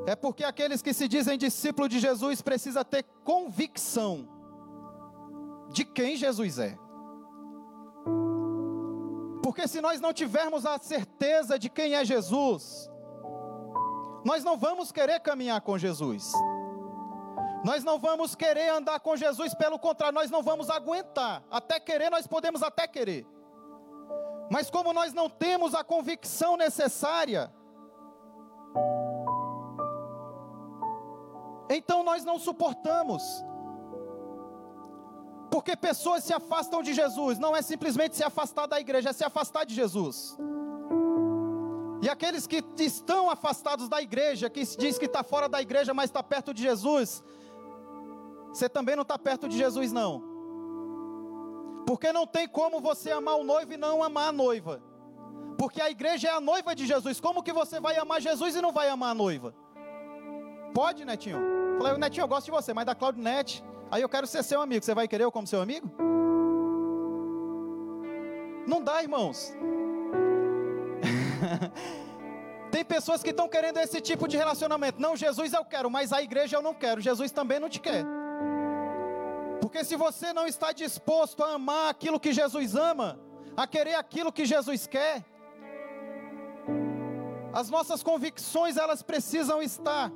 [0.05, 4.27] é porque aqueles que se dizem discípulo de Jesus precisa ter convicção
[5.69, 6.77] de quem Jesus é.
[9.43, 12.89] Porque se nós não tivermos a certeza de quem é Jesus,
[14.25, 16.33] nós não vamos querer caminhar com Jesus.
[17.63, 21.43] Nós não vamos querer andar com Jesus, pelo contrário, nós não vamos aguentar.
[21.49, 23.25] Até querer, nós podemos até querer.
[24.49, 27.51] Mas como nós não temos a convicção necessária,
[31.69, 33.23] então nós não suportamos.
[35.51, 39.23] Porque pessoas se afastam de Jesus, não é simplesmente se afastar da igreja, é se
[39.23, 40.37] afastar de Jesus.
[42.01, 46.09] E aqueles que estão afastados da igreja, que diz que está fora da igreja, mas
[46.09, 47.23] está perto de Jesus,
[48.57, 50.23] você também não está perto de Jesus, não.
[51.85, 54.81] Porque não tem como você amar o noivo e não amar a noiva.
[55.57, 57.19] Porque a igreja é a noiva de Jesus.
[57.19, 59.55] Como que você vai amar Jesus e não vai amar a noiva?
[60.73, 61.39] Pode, Netinho?
[61.77, 64.83] Falei, Netinho, eu gosto de você, mas da Claudinete, aí eu quero ser seu amigo.
[64.83, 65.89] Você vai querer eu como seu amigo?
[68.67, 69.53] Não dá, irmãos.
[72.71, 74.99] Tem pessoas que estão querendo esse tipo de relacionamento.
[74.99, 76.99] Não, Jesus eu quero, mas a igreja eu não quero.
[76.99, 78.16] Jesus também não te quer.
[79.67, 83.19] Porque se você não está disposto a amar aquilo que Jesus ama,
[83.53, 85.25] a querer aquilo que Jesus quer,
[87.51, 90.09] as nossas convicções elas precisam estar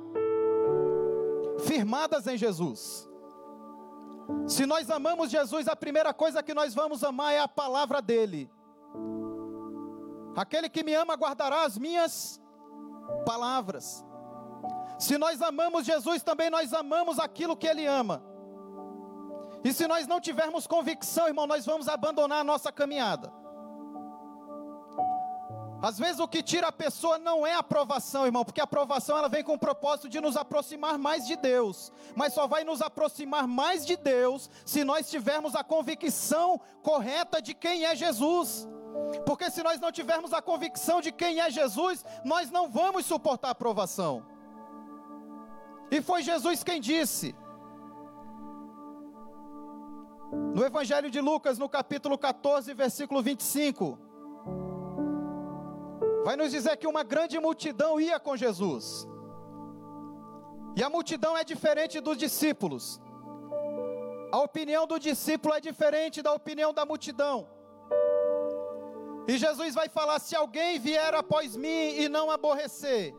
[1.66, 3.06] firmadas em Jesus.
[4.48, 8.50] Se nós amamos Jesus, a primeira coisa que nós vamos amar é a palavra dele.
[10.34, 12.40] Aquele que me ama guardará as minhas
[13.26, 14.02] palavras.
[14.98, 18.31] Se nós amamos Jesus, também nós amamos aquilo que ele ama.
[19.64, 23.32] E se nós não tivermos convicção, irmão, nós vamos abandonar a nossa caminhada.
[25.82, 29.18] Às vezes o que tira a pessoa não é a aprovação, irmão, porque a aprovação
[29.18, 32.80] ela vem com o propósito de nos aproximar mais de Deus, mas só vai nos
[32.80, 38.68] aproximar mais de Deus se nós tivermos a convicção correta de quem é Jesus.
[39.26, 43.48] Porque se nós não tivermos a convicção de quem é Jesus, nós não vamos suportar
[43.48, 44.24] a aprovação.
[45.90, 47.34] E foi Jesus quem disse:
[50.32, 53.98] no Evangelho de Lucas, no capítulo 14, versículo 25,
[56.24, 59.06] vai nos dizer que uma grande multidão ia com Jesus.
[60.74, 63.00] E a multidão é diferente dos discípulos.
[64.32, 67.46] A opinião do discípulo é diferente da opinião da multidão.
[69.28, 73.14] E Jesus vai falar: se alguém vier após mim e não aborrecer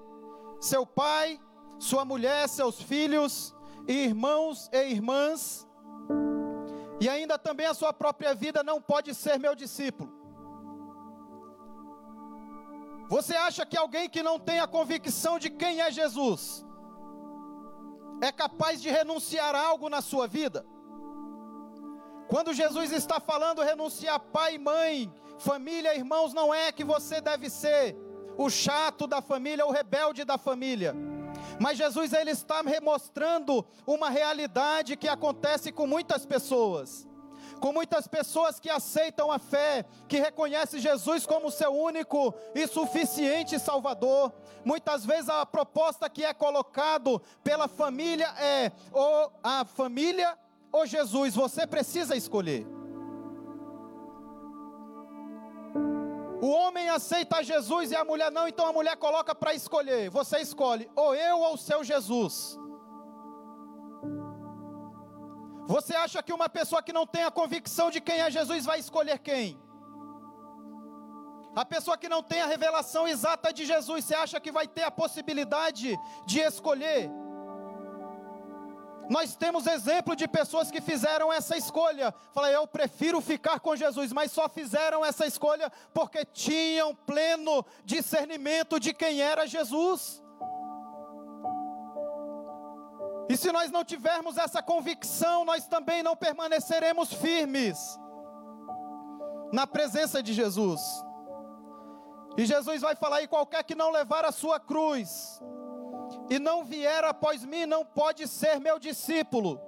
[0.60, 1.40] seu pai,
[1.78, 3.56] sua mulher, seus filhos,
[3.88, 5.68] irmãos e irmãs,
[7.04, 10.10] e ainda também a sua própria vida, não pode ser meu discípulo.
[13.10, 16.66] Você acha que alguém que não tem a convicção de quem é Jesus
[18.22, 20.66] é capaz de renunciar a algo na sua vida?
[22.30, 27.98] Quando Jesus está falando renunciar pai, mãe, família, irmãos, não é que você deve ser
[28.38, 30.96] o chato da família, o rebelde da família.
[31.60, 37.08] Mas Jesus ele está remostrando uma realidade que acontece com muitas pessoas.
[37.60, 43.58] Com muitas pessoas que aceitam a fé, que reconhecem Jesus como seu único e suficiente
[43.58, 44.34] Salvador.
[44.66, 50.38] Muitas vezes a proposta que é colocado pela família é ou a família
[50.72, 52.66] ou Jesus, você precisa escolher.
[56.46, 60.10] O homem aceita Jesus e a mulher não, então a mulher coloca para escolher.
[60.10, 62.60] Você escolhe, ou eu ou o seu Jesus.
[65.66, 68.78] Você acha que uma pessoa que não tem a convicção de quem é Jesus vai
[68.78, 69.58] escolher quem?
[71.56, 74.84] A pessoa que não tem a revelação exata de Jesus, você acha que vai ter
[74.84, 77.10] a possibilidade de escolher?
[79.10, 82.14] Nós temos exemplo de pessoas que fizeram essa escolha.
[82.34, 88.80] Falei, eu prefiro ficar com Jesus, mas só fizeram essa escolha porque tinham pleno discernimento
[88.80, 90.24] de quem era Jesus.
[93.30, 97.78] E se nós não tivermos essa convicção, nós também não permaneceremos firmes
[99.52, 100.82] na presença de Jesus.
[102.38, 105.42] E Jesus vai falar: e qualquer que não levar a sua cruz,
[106.30, 109.60] e não vier após mim, não pode ser meu discípulo.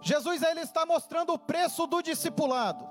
[0.00, 2.88] Jesus ele está mostrando o preço do discipulado.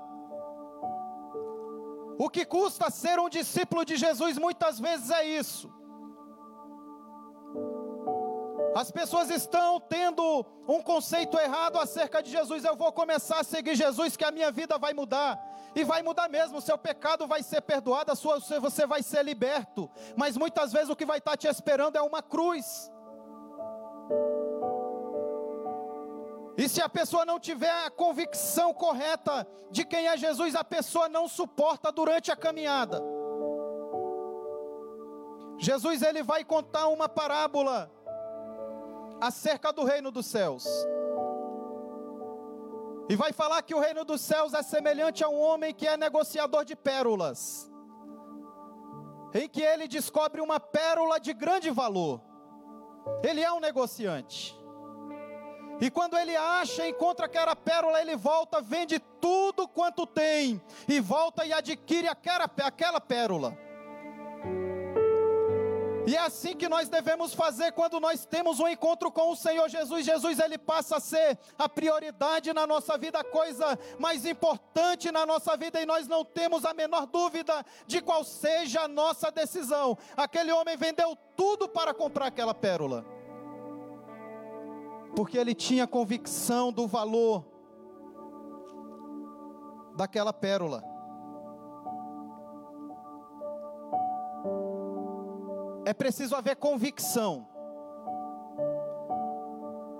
[2.18, 5.70] O que custa ser um discípulo de Jesus muitas vezes é isso.
[8.74, 12.64] As pessoas estão tendo um conceito errado acerca de Jesus.
[12.64, 15.38] Eu vou começar a seguir Jesus, que a minha vida vai mudar.
[15.74, 19.24] E vai mudar mesmo, o seu pecado vai ser perdoado, a sua, você vai ser
[19.24, 19.90] liberto.
[20.16, 22.90] Mas muitas vezes o que vai estar te esperando é uma cruz.
[26.56, 31.08] E se a pessoa não tiver a convicção correta de quem é Jesus, a pessoa
[31.08, 33.02] não suporta durante a caminhada.
[35.58, 37.90] Jesus ele vai contar uma parábola
[39.20, 40.66] acerca do reino dos céus.
[43.08, 45.96] E vai falar que o reino dos céus é semelhante a um homem que é
[45.96, 47.70] negociador de pérolas,
[49.34, 52.20] em que ele descobre uma pérola de grande valor.
[53.22, 54.56] Ele é um negociante.
[55.80, 61.44] E quando ele acha, encontra aquela pérola, ele volta, vende tudo quanto tem, e volta
[61.44, 63.58] e adquire aquela, aquela pérola.
[66.04, 69.68] E é assim que nós devemos fazer quando nós temos um encontro com o Senhor
[69.68, 70.04] Jesus.
[70.04, 75.24] Jesus ele passa a ser a prioridade na nossa vida, a coisa mais importante na
[75.24, 79.96] nossa vida e nós não temos a menor dúvida de qual seja a nossa decisão.
[80.16, 83.04] Aquele homem vendeu tudo para comprar aquela pérola.
[85.14, 87.44] Porque ele tinha convicção do valor
[89.94, 90.91] daquela pérola.
[95.92, 97.46] É preciso haver convicção.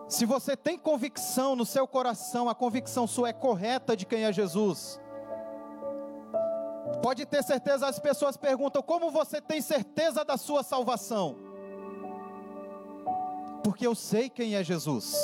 [0.08, 4.32] Se você tem convicção no seu coração, a convicção sua é correta de quem é
[4.32, 4.98] Jesus.
[7.02, 11.36] Pode ter certeza, as pessoas perguntam: como você tem certeza da sua salvação?
[13.62, 15.14] Porque eu sei quem é Jesus.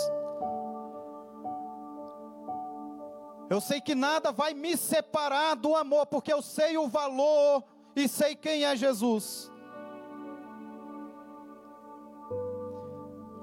[3.49, 7.65] Eu sei que nada vai me separar do amor, porque eu sei o valor
[7.97, 9.51] e sei quem é Jesus.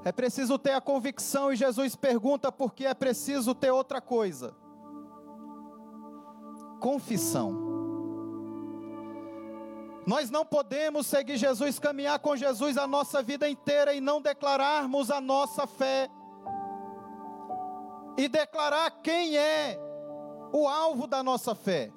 [0.05, 4.56] É preciso ter a convicção, e Jesus pergunta porque é preciso ter outra coisa:
[6.79, 7.73] confissão.
[10.06, 15.10] Nós não podemos seguir Jesus, caminhar com Jesus a nossa vida inteira e não declararmos
[15.10, 16.08] a nossa fé
[18.15, 19.79] e declarar quem é
[20.53, 21.91] o alvo da nossa fé.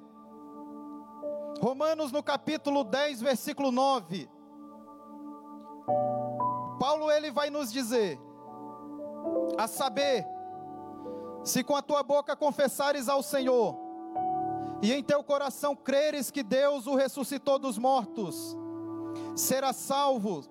[1.61, 4.27] Romanos no capítulo 10, versículo 9.
[6.79, 8.19] Paulo ele vai nos dizer:
[9.57, 10.25] a saber,
[11.43, 13.77] se com a tua boca confessares ao Senhor,
[14.81, 18.55] e em teu coração creres que Deus o ressuscitou dos mortos,
[19.35, 20.41] será salvo,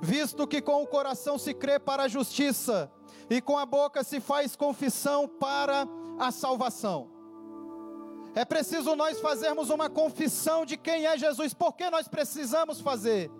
[0.00, 2.92] visto que com o coração se crê para a justiça,
[3.30, 7.10] e com a boca se faz confissão para a salvação.
[8.34, 11.52] É preciso nós fazermos uma confissão de quem é Jesus.
[11.52, 13.30] Por que nós precisamos fazer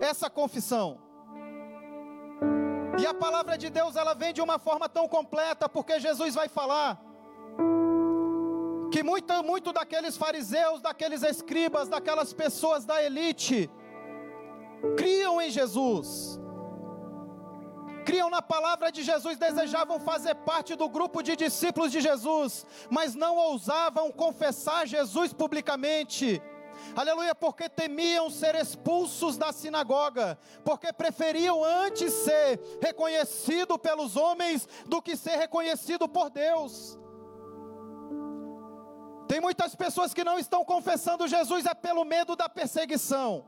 [0.00, 1.05] essa confissão?
[2.98, 6.48] E a palavra de Deus, ela vem de uma forma tão completa, porque Jesus vai
[6.48, 7.00] falar
[8.90, 13.70] que muito, muito daqueles fariseus, daqueles escribas, daquelas pessoas da elite,
[14.96, 16.40] criam em Jesus,
[18.06, 23.14] criam na palavra de Jesus, desejavam fazer parte do grupo de discípulos de Jesus, mas
[23.14, 26.40] não ousavam confessar Jesus publicamente.
[26.94, 35.00] Aleluia, porque temiam ser expulsos da sinagoga, porque preferiam antes ser reconhecido pelos homens do
[35.02, 36.98] que ser reconhecido por Deus.
[39.28, 43.44] Tem muitas pessoas que não estão confessando Jesus é pelo medo da perseguição.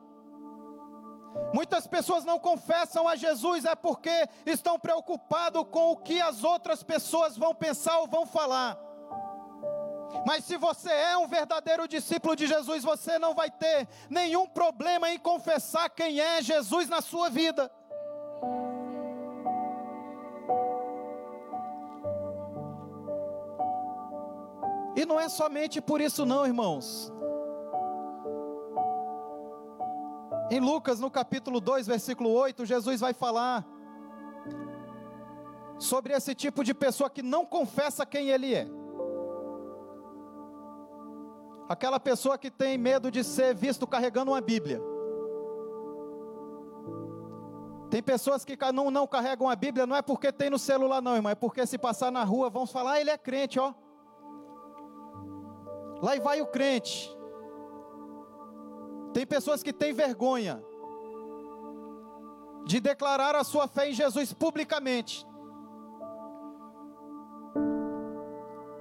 [1.55, 6.83] Muitas pessoas não confessam a Jesus é porque estão preocupados com o que as outras
[6.83, 8.88] pessoas vão pensar ou vão falar.
[10.27, 15.11] Mas se você é um verdadeiro discípulo de Jesus, você não vai ter nenhum problema
[15.11, 17.71] em confessar quem é Jesus na sua vida.
[24.97, 27.13] E não é somente por isso, não, irmãos.
[30.51, 33.65] Em Lucas, no capítulo 2, versículo 8, Jesus vai falar
[35.79, 38.78] sobre esse tipo de pessoa que não confessa quem ele é.
[41.69, 44.81] Aquela pessoa que tem medo de ser visto carregando uma Bíblia.
[47.91, 51.17] Tem pessoas que não, não carregam a Bíblia, não é porque tem no celular, não,
[51.17, 53.73] irmão, é porque se passar na rua vão falar, ah, ele é crente, ó.
[56.03, 57.15] Lá e vai o crente.
[59.13, 60.63] Tem pessoas que têm vergonha
[62.67, 65.27] de declarar a sua fé em Jesus publicamente.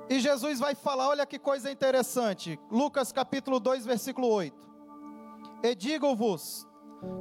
[0.09, 2.59] E Jesus vai falar, olha que coisa interessante.
[2.71, 4.55] Lucas capítulo 2, versículo 8.
[5.63, 6.65] E digo-vos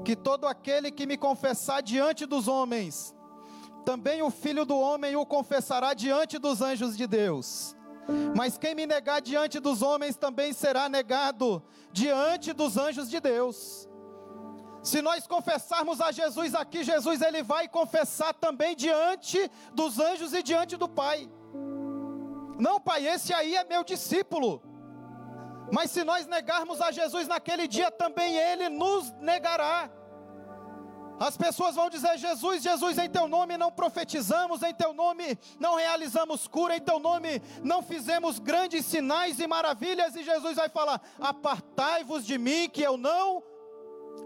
[0.05, 3.15] que todo aquele que me confessar diante dos homens,
[3.85, 7.77] também o filho do homem o confessará diante dos anjos de Deus.
[8.37, 11.63] Mas quem me negar diante dos homens também será negado
[11.93, 13.89] diante dos anjos de Deus.
[14.83, 20.43] Se nós confessarmos a Jesus aqui, Jesus ele vai confessar também diante dos anjos e
[20.43, 21.29] diante do Pai.
[22.59, 24.63] Não, Pai, esse aí é meu discípulo.
[25.73, 29.91] Mas se nós negarmos a Jesus naquele dia, também ele nos negará.
[31.19, 35.75] As pessoas vão dizer: Jesus, Jesus, em teu nome não profetizamos, em teu nome não
[35.75, 40.15] realizamos cura, em teu nome não fizemos grandes sinais e maravilhas.
[40.15, 43.43] E Jesus vai falar: Apartai-vos de mim, que eu não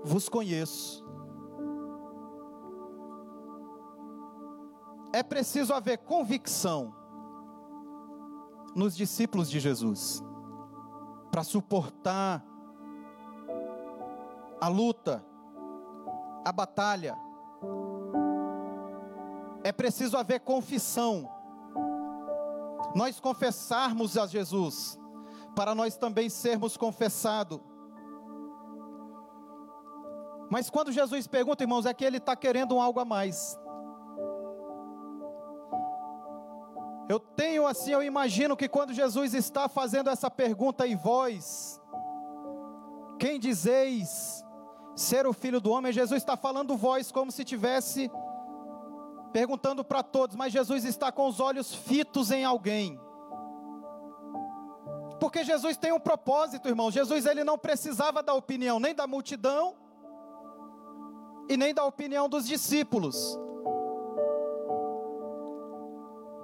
[0.02, 1.04] vos conheço.
[5.12, 6.99] É preciso haver convicção
[8.74, 10.22] nos discípulos de Jesus
[11.30, 12.44] para suportar
[14.60, 15.24] a luta
[16.44, 17.16] a batalha.
[19.62, 21.28] É preciso haver confissão.
[22.94, 24.98] Nós confessarmos a Jesus,
[25.54, 27.60] para nós também sermos confessados.
[30.50, 33.56] Mas quando Jesus pergunta, irmãos, é que ele está querendo algo a mais.
[37.08, 41.80] Eu tenho assim, eu imagino que quando Jesus está fazendo essa pergunta em voz,
[43.18, 44.44] quem dizeis
[44.94, 48.10] ser o filho do homem, Jesus está falando voz como se tivesse
[49.32, 53.00] perguntando para todos, mas Jesus está com os olhos fitos em alguém.
[55.20, 56.90] Porque Jesus tem um propósito, irmão.
[56.90, 59.76] Jesus ele não precisava da opinião nem da multidão
[61.48, 63.38] e nem da opinião dos discípulos.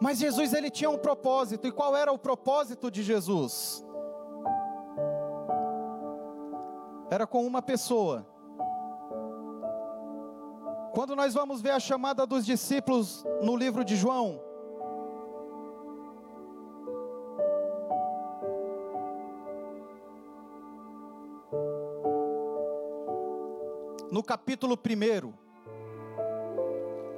[0.00, 1.66] Mas Jesus ele tinha um propósito.
[1.66, 3.84] E qual era o propósito de Jesus?
[7.10, 8.26] Era com uma pessoa.
[10.92, 14.40] Quando nós vamos ver a chamada dos discípulos no livro de João,
[24.10, 25.32] no capítulo 1,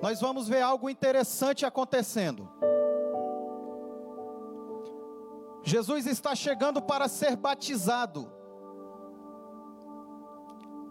[0.02, 2.48] nós vamos ver algo interessante acontecendo.
[5.68, 8.32] Jesus está chegando para ser batizado.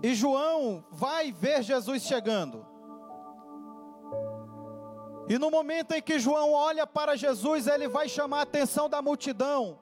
[0.03, 2.63] E João vai ver Jesus chegando.
[5.27, 9.01] E no momento em que João olha para Jesus, ele vai chamar a atenção da
[9.01, 9.79] multidão.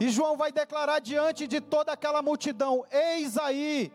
[0.00, 3.92] E João vai declarar diante de toda aquela multidão: Eis aí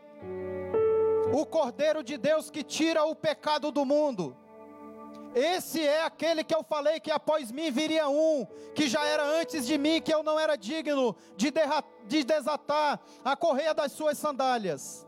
[1.34, 4.38] o Cordeiro de Deus que tira o pecado do mundo.
[5.34, 9.66] Esse é aquele que eu falei que após mim viria um, que já era antes
[9.66, 11.54] de mim, que eu não era digno de,
[12.08, 15.08] de desatar a correia das suas sandálias.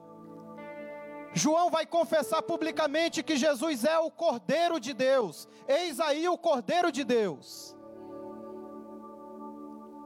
[1.33, 5.47] João vai confessar publicamente que Jesus é o Cordeiro de Deus.
[5.67, 7.75] Eis aí o Cordeiro de Deus.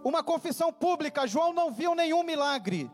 [0.03, 2.91] Uma confissão pública, João não viu nenhum milagre.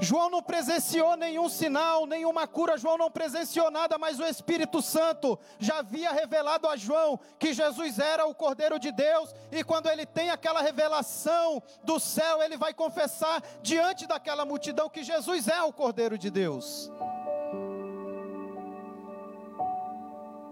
[0.00, 5.38] João não presenciou nenhum sinal, nenhuma cura, João não presenciou nada, mas o Espírito Santo
[5.58, 10.04] já havia revelado a João que Jesus era o Cordeiro de Deus, e quando ele
[10.04, 15.72] tem aquela revelação do céu, ele vai confessar diante daquela multidão que Jesus é o
[15.72, 16.90] Cordeiro de Deus.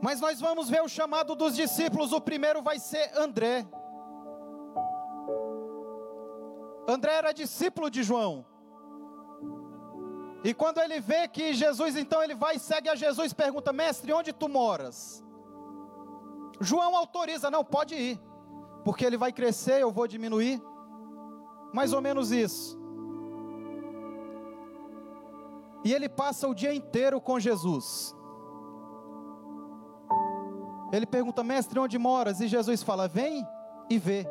[0.00, 3.66] Mas nós vamos ver o chamado dos discípulos, o primeiro vai ser André.
[6.88, 8.51] André era discípulo de João.
[10.44, 14.12] E quando ele vê que Jesus, então ele vai e segue a Jesus, pergunta: Mestre,
[14.12, 15.24] onde tu moras?
[16.60, 18.20] João autoriza, não, pode ir,
[18.84, 20.60] porque ele vai crescer, eu vou diminuir.
[21.72, 22.78] Mais ou menos isso.
[25.84, 28.14] E ele passa o dia inteiro com Jesus.
[30.92, 32.40] Ele pergunta, mestre, onde moras?
[32.40, 33.46] E Jesus fala: Vem
[33.88, 34.26] e vê.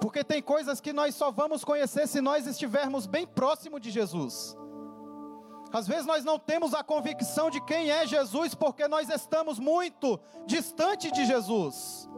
[0.00, 4.56] Porque tem coisas que nós só vamos conhecer se nós estivermos bem próximo de Jesus.
[5.72, 10.18] Às vezes nós não temos a convicção de quem é Jesus porque nós estamos muito
[10.46, 12.08] distante de Jesus.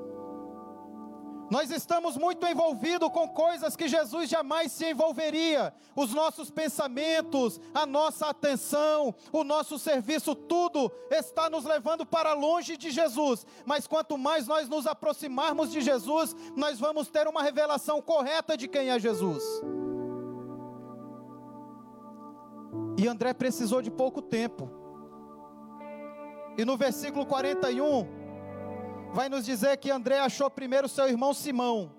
[1.51, 5.75] Nós estamos muito envolvidos com coisas que Jesus jamais se envolveria.
[5.97, 12.77] Os nossos pensamentos, a nossa atenção, o nosso serviço, tudo está nos levando para longe
[12.77, 13.45] de Jesus.
[13.67, 18.69] Mas quanto mais nós nos aproximarmos de Jesus, nós vamos ter uma revelação correta de
[18.69, 19.43] quem é Jesus.
[23.01, 24.71] E André precisou de pouco tempo.
[26.59, 28.07] E no versículo 41,
[29.11, 31.91] vai nos dizer que André achou primeiro seu irmão Simão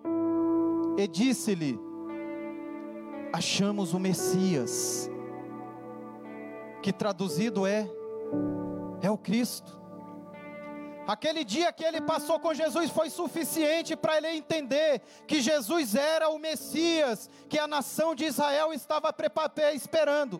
[0.99, 1.79] e disse-lhe:
[3.33, 5.09] Achamos o Messias,
[6.83, 7.89] que traduzido é
[9.01, 9.81] é o Cristo.
[11.07, 16.29] Aquele dia que ele passou com Jesus foi suficiente para ele entender que Jesus era
[16.29, 19.11] o Messias, que a nação de Israel estava
[19.73, 20.39] esperando.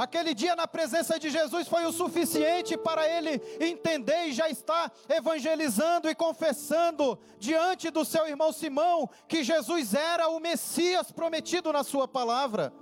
[0.00, 4.90] Aquele dia na presença de Jesus foi o suficiente para ele entender e já está
[5.06, 11.84] evangelizando e confessando diante do seu irmão Simão que Jesus era o Messias prometido na
[11.84, 12.72] sua palavra.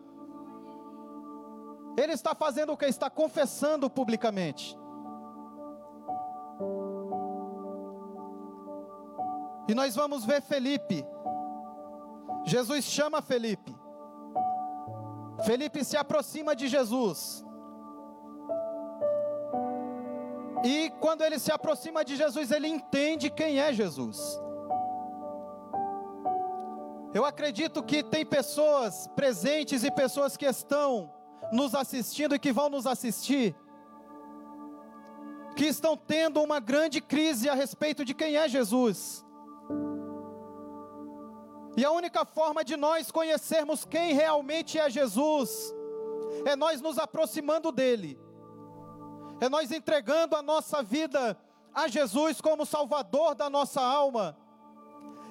[1.97, 2.87] Ele está fazendo o que?
[2.87, 4.79] Está confessando publicamente.
[9.69, 11.05] E nós vamos ver Felipe.
[12.45, 13.78] Jesus chama Felipe.
[15.45, 17.45] Felipe se aproxima de Jesus.
[20.65, 24.41] E quando ele se aproxima de Jesus, ele entende quem é Jesus.
[27.15, 31.11] Eu acredito que tem pessoas presentes e pessoas que estão
[31.53, 33.57] nos assistindo e que vão nos assistir,
[35.57, 39.25] que estão tendo uma grande crise a respeito de quem é Jesus.
[41.79, 45.73] E a única forma de nós conhecermos quem realmente é Jesus
[46.45, 48.19] é nós nos aproximando dele,
[49.41, 51.39] é nós entregando a nossa vida
[51.73, 54.37] a Jesus como Salvador da nossa alma,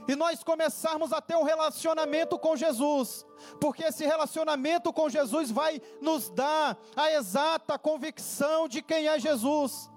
[0.08, 3.26] e nós começarmos a ter um relacionamento com Jesus,
[3.60, 9.92] porque esse relacionamento com Jesus vai nos dar a exata convicção de quem é Jesus.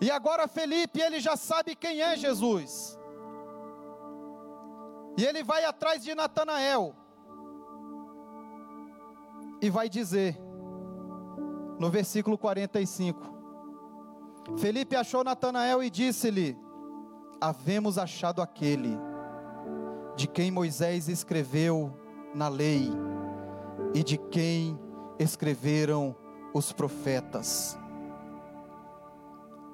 [0.00, 2.96] E agora Felipe, ele já sabe quem é Jesus.
[5.18, 6.94] E ele vai atrás de Natanael.
[9.60, 10.38] E vai dizer,
[11.78, 13.20] no versículo 45:
[14.58, 16.56] Felipe achou Natanael e disse-lhe:
[17.40, 18.96] Havemos achado aquele
[20.14, 21.92] de quem Moisés escreveu
[22.34, 22.88] na lei
[23.94, 24.78] e de quem
[25.18, 26.14] escreveram
[26.54, 27.77] os profetas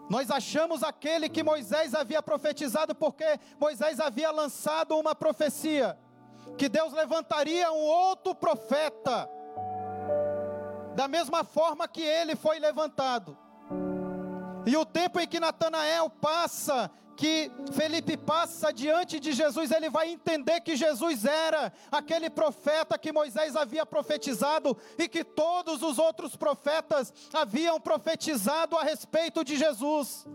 [0.08, 3.24] nós achamos aquele que Moisés havia profetizado, porque
[3.58, 5.98] Moisés havia lançado uma profecia:
[6.58, 9.28] que Deus levantaria um outro profeta,
[10.94, 13.36] da mesma forma que ele foi levantado.
[14.66, 20.10] E o tempo em que Natanael passa que Felipe passa diante de Jesus, ele vai
[20.10, 26.36] entender que Jesus era aquele profeta que Moisés havia profetizado e que todos os outros
[26.36, 30.26] profetas haviam profetizado a respeito de Jesus.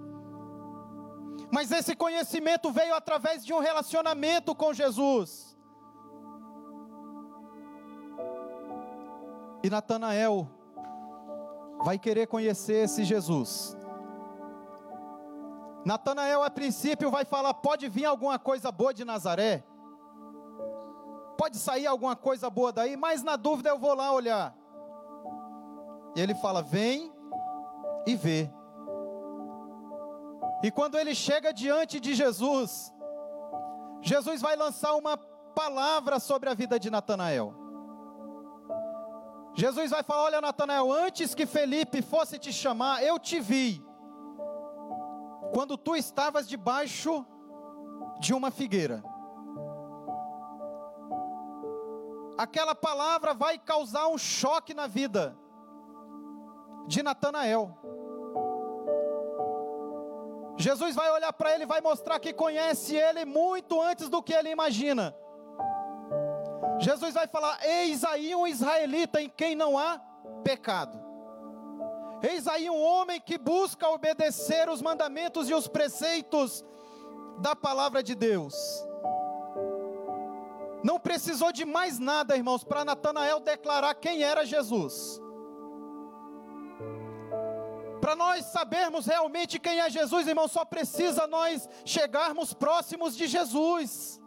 [1.51, 5.57] Mas esse conhecimento veio através de um relacionamento com Jesus.
[9.63, 10.47] E Natanael
[11.83, 13.75] vai querer conhecer esse Jesus.
[15.85, 19.63] Natanael, a princípio, vai falar: pode vir alguma coisa boa de Nazaré?
[21.37, 22.97] Pode sair alguma coisa boa daí?
[22.97, 24.55] Mas na dúvida eu vou lá olhar.
[26.15, 27.13] E ele fala: vem
[28.05, 28.49] e vê.
[30.61, 32.93] E quando ele chega diante de Jesus,
[34.01, 35.17] Jesus vai lançar uma
[35.55, 37.55] palavra sobre a vida de Natanael.
[39.55, 43.88] Jesus vai falar: Olha, Natanael, antes que Felipe fosse te chamar, eu te vi
[45.53, 47.25] quando tu estavas debaixo
[48.19, 49.03] de uma figueira.
[52.37, 55.37] Aquela palavra vai causar um choque na vida
[56.87, 57.77] de Natanael.
[60.57, 64.33] Jesus vai olhar para ele e vai mostrar que conhece ele muito antes do que
[64.33, 65.15] ele imagina.
[66.79, 70.01] Jesus vai falar: Eis aí um israelita em quem não há
[70.43, 70.98] pecado.
[72.21, 76.63] Eis aí um homem que busca obedecer os mandamentos e os preceitos
[77.39, 78.55] da palavra de Deus.
[80.83, 85.21] Não precisou de mais nada, irmãos, para Natanael declarar quem era Jesus.
[88.01, 94.19] Para nós sabermos realmente quem é Jesus, irmãos, só precisa nós chegarmos próximos de Jesus.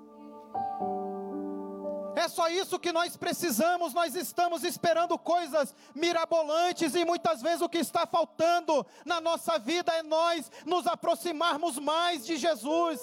[2.14, 3.94] É só isso que nós precisamos.
[3.94, 9.92] Nós estamos esperando coisas mirabolantes e muitas vezes o que está faltando na nossa vida
[9.92, 13.00] é nós nos aproximarmos mais de Jesus.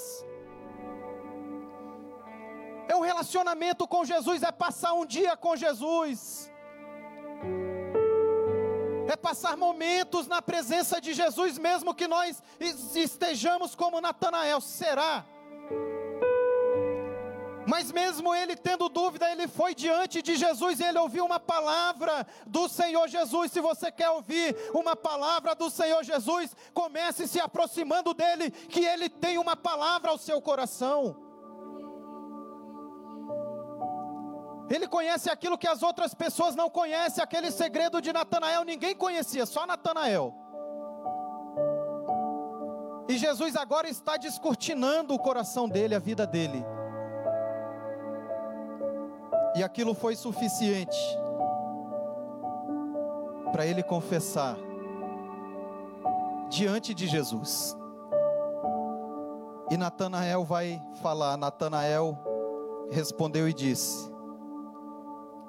[2.88, 6.52] É um relacionamento com Jesus, é passar um dia com Jesus.
[9.08, 12.44] É passar momentos na presença de Jesus, mesmo que nós
[12.96, 14.62] estejamos como Natanael.
[14.62, 15.26] Será?
[17.70, 22.26] Mas mesmo ele tendo dúvida, ele foi diante de Jesus e ele ouviu uma palavra
[22.48, 23.52] do Senhor Jesus.
[23.52, 29.08] Se você quer ouvir uma palavra do Senhor Jesus, comece se aproximando dele, que ele
[29.08, 31.16] tem uma palavra ao seu coração.
[34.68, 39.46] Ele conhece aquilo que as outras pessoas não conhecem, aquele segredo de Natanael, ninguém conhecia,
[39.46, 40.34] só Natanael.
[43.08, 46.66] E Jesus agora está descortinando o coração dele, a vida dele.
[49.56, 50.98] E aquilo foi suficiente
[53.52, 54.58] para ele confessar
[56.50, 57.78] diante de Jesus.
[59.70, 61.38] E Natanael vai falar.
[61.38, 62.18] Natanael
[62.92, 64.12] respondeu e disse: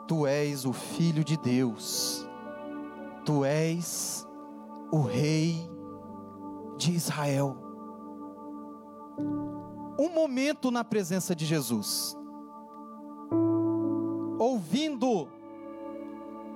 [0.06, 2.26] Tu és o filho de Deus.
[3.24, 4.26] Tu és
[4.90, 5.70] o rei
[6.76, 7.56] de Israel.
[9.98, 12.16] Um momento na presença de Jesus
[14.70, 15.28] ouvindo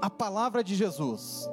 [0.00, 1.50] a palavra de Jesus.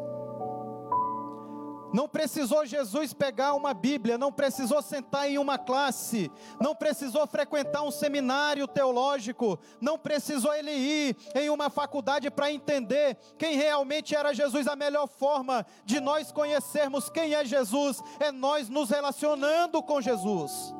[1.91, 7.81] Não precisou Jesus pegar uma Bíblia, não precisou sentar em uma classe, não precisou frequentar
[7.81, 14.31] um seminário teológico, não precisou ele ir em uma faculdade para entender quem realmente era
[14.31, 14.67] Jesus.
[14.67, 20.73] A melhor forma de nós conhecermos quem é Jesus é nós nos relacionando com Jesus.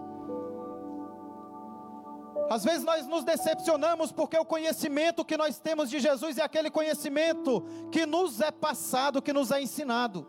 [2.52, 6.70] Às vezes nós nos decepcionamos porque o conhecimento que nós temos de Jesus é aquele
[6.70, 10.28] conhecimento que nos é passado, que nos é ensinado.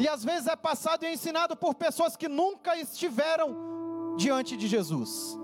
[0.00, 5.38] E às vezes é passado e ensinado por pessoas que nunca estiveram diante de Jesus.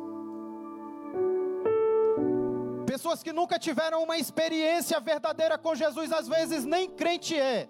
[2.85, 7.69] Pessoas que nunca tiveram uma experiência verdadeira com Jesus, às vezes nem crente é.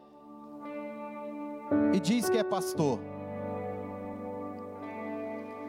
[1.92, 2.98] E diz que é pastor.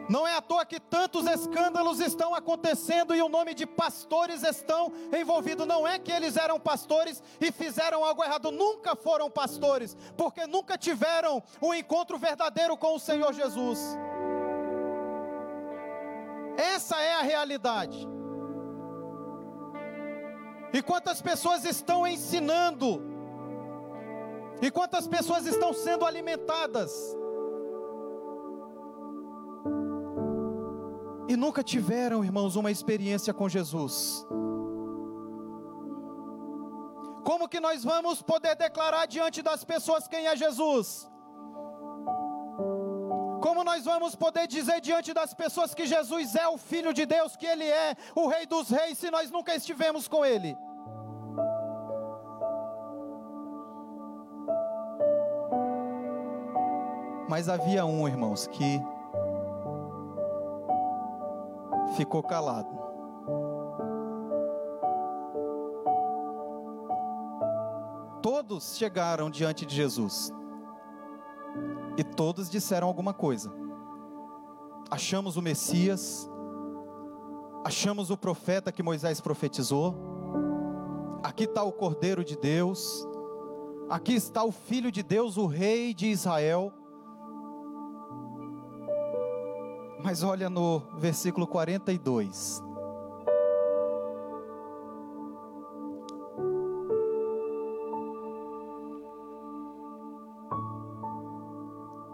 [0.08, 4.92] Não é à toa que tantos escândalos estão acontecendo e o nome de pastores estão
[5.12, 5.66] envolvidos.
[5.66, 10.78] Não é que eles eram pastores e fizeram algo errado, nunca foram pastores, porque nunca
[10.78, 13.80] tiveram um encontro verdadeiro com o Senhor Jesus.
[16.56, 18.08] Essa é a realidade.
[20.72, 23.02] E quantas pessoas estão ensinando,
[24.62, 27.16] e quantas pessoas estão sendo alimentadas,
[31.36, 34.26] nunca tiveram, irmãos, uma experiência com Jesus.
[37.24, 41.10] Como que nós vamos poder declarar diante das pessoas quem é Jesus?
[43.42, 47.36] Como nós vamos poder dizer diante das pessoas que Jesus é o Filho de Deus,
[47.36, 50.56] que Ele é o Rei dos Reis, se nós nunca estivemos com Ele?
[57.28, 58.80] Mas havia um, irmãos, que
[61.96, 62.68] ficou calado.
[68.22, 70.32] Todos chegaram diante de Jesus.
[71.96, 73.52] E todos disseram alguma coisa.
[74.90, 76.30] Achamos o Messias,
[77.64, 79.96] achamos o profeta que Moisés profetizou,
[81.22, 83.04] aqui está o Cordeiro de Deus,
[83.88, 86.72] aqui está o Filho de Deus, o Rei de Israel.
[90.02, 92.62] Mas olha no versículo 42.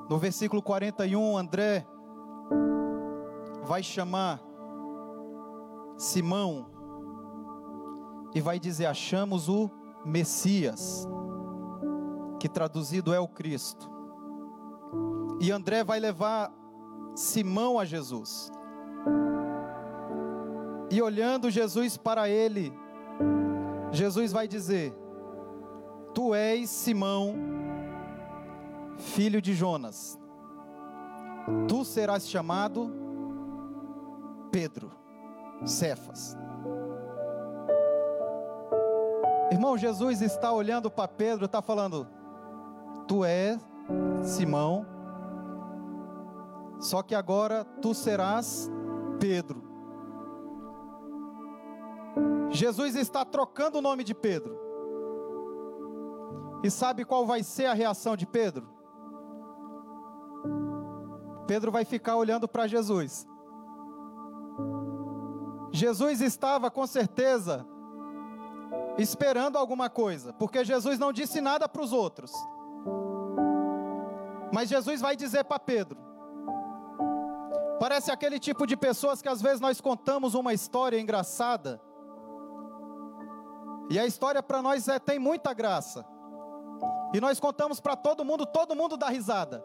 [0.08, 1.86] No versículo 41, André
[3.64, 4.42] vai chamar
[5.96, 6.66] Simão
[8.34, 9.70] e vai dizer: Achamos o
[10.04, 11.08] Messias,
[12.38, 13.90] que traduzido é o Cristo.
[15.40, 16.52] E André vai levar
[17.14, 18.50] Simão a Jesus.
[20.90, 22.72] E olhando Jesus para ele,
[23.90, 24.94] Jesus vai dizer:
[26.14, 27.34] Tu és Simão
[28.96, 30.18] filho de Jonas,
[31.68, 32.90] tu serás chamado
[34.50, 34.90] Pedro,
[35.64, 36.36] Cefas.
[39.50, 42.06] Irmão, Jesus está olhando para Pedro, está falando:
[43.06, 43.58] Tu és
[44.22, 44.86] Simão,
[46.82, 48.68] só que agora tu serás
[49.20, 49.62] Pedro.
[52.50, 54.60] Jesus está trocando o nome de Pedro.
[56.64, 58.68] E sabe qual vai ser a reação de Pedro?
[61.46, 63.26] Pedro vai ficar olhando para Jesus.
[65.70, 67.64] Jesus estava com certeza
[68.98, 72.32] esperando alguma coisa, porque Jesus não disse nada para os outros.
[74.52, 76.11] Mas Jesus vai dizer para Pedro.
[77.82, 81.82] Parece aquele tipo de pessoas que às vezes nós contamos uma história engraçada.
[83.90, 86.06] E a história para nós é, tem muita graça.
[87.12, 89.64] E nós contamos para todo mundo, todo mundo dá risada.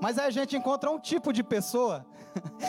[0.00, 2.06] Mas aí a gente encontra um tipo de pessoa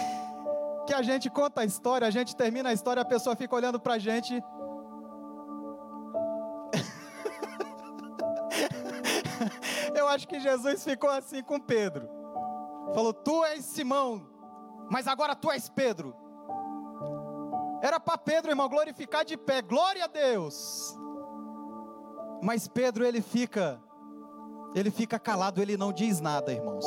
[0.88, 3.80] que a gente conta a história, a gente termina a história, a pessoa fica olhando
[3.80, 4.34] para a gente.
[9.93, 12.09] Eu acho que Jesus ficou assim com Pedro.
[12.95, 14.32] Falou: Tu és Simão,
[14.89, 16.15] mas agora tu és Pedro.
[17.81, 20.97] Era para Pedro, irmão, glorificar de pé, glória a Deus.
[22.41, 23.81] Mas Pedro, ele fica,
[24.73, 26.86] ele fica calado, ele não diz nada, irmãos.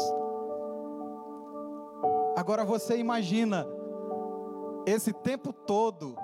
[2.37, 3.67] Agora você imagina
[4.87, 6.17] esse tempo todo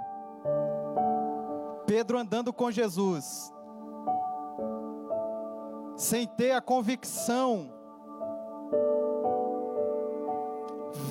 [1.86, 3.52] Pedro andando com Jesus,
[5.96, 7.81] sem ter a convicção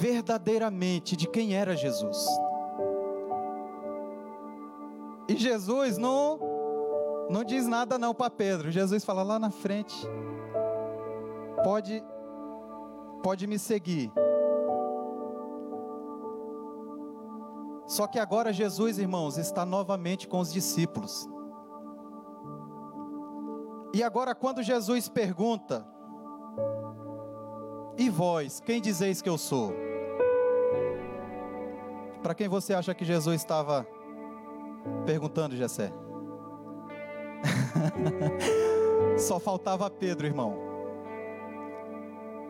[0.01, 2.25] verdadeiramente de quem era Jesus.
[5.29, 6.39] E Jesus não
[7.29, 8.71] não diz nada não para Pedro.
[8.71, 9.95] Jesus fala lá na frente.
[11.63, 12.03] Pode
[13.21, 14.11] pode me seguir.
[17.85, 21.29] Só que agora Jesus, irmãos, está novamente com os discípulos.
[23.93, 25.85] E agora, quando Jesus pergunta:
[27.97, 29.90] E vós, quem dizeis que eu sou?
[32.21, 33.87] Para quem você acha que Jesus estava
[35.05, 35.91] perguntando, Jessé?
[39.17, 40.55] Só faltava Pedro, irmão.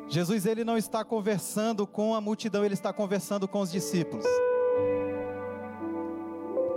[0.07, 4.25] Jesus ele não está conversando com a multidão, ele está conversando com os discípulos.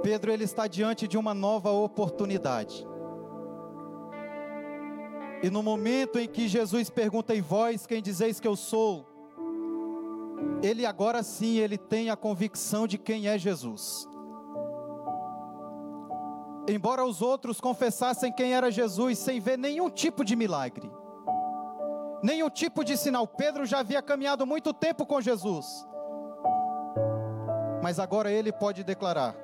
[0.03, 2.87] Pedro ele está diante de uma nova oportunidade.
[5.43, 9.14] E no momento em que Jesus pergunta em vós, quem dizeis que eu sou?
[10.65, 14.09] Ele agora sim, ele tem a convicção de quem é Jesus.
[16.67, 20.91] Embora os outros confessassem quem era Jesus sem ver nenhum tipo de milagre,
[22.23, 25.87] nenhum tipo de sinal, Pedro já havia caminhado muito tempo com Jesus.
[27.83, 29.37] Mas agora ele pode declarar: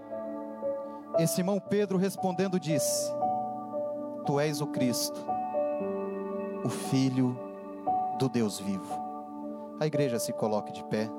[1.19, 3.13] e Simão Pedro respondendo disse:
[4.25, 5.21] Tu és o Cristo,
[6.65, 7.39] o Filho
[8.19, 9.10] do Deus vivo.
[9.81, 11.11] A igreja se coloque de pé.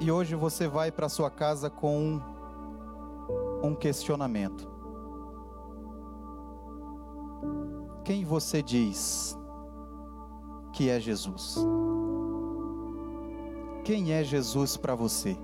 [0.00, 2.20] E hoje você vai para sua casa com um,
[3.62, 4.68] um questionamento.
[8.04, 9.38] Quem você diz
[10.72, 11.56] que é Jesus?
[13.84, 15.38] Quem é Jesus para você?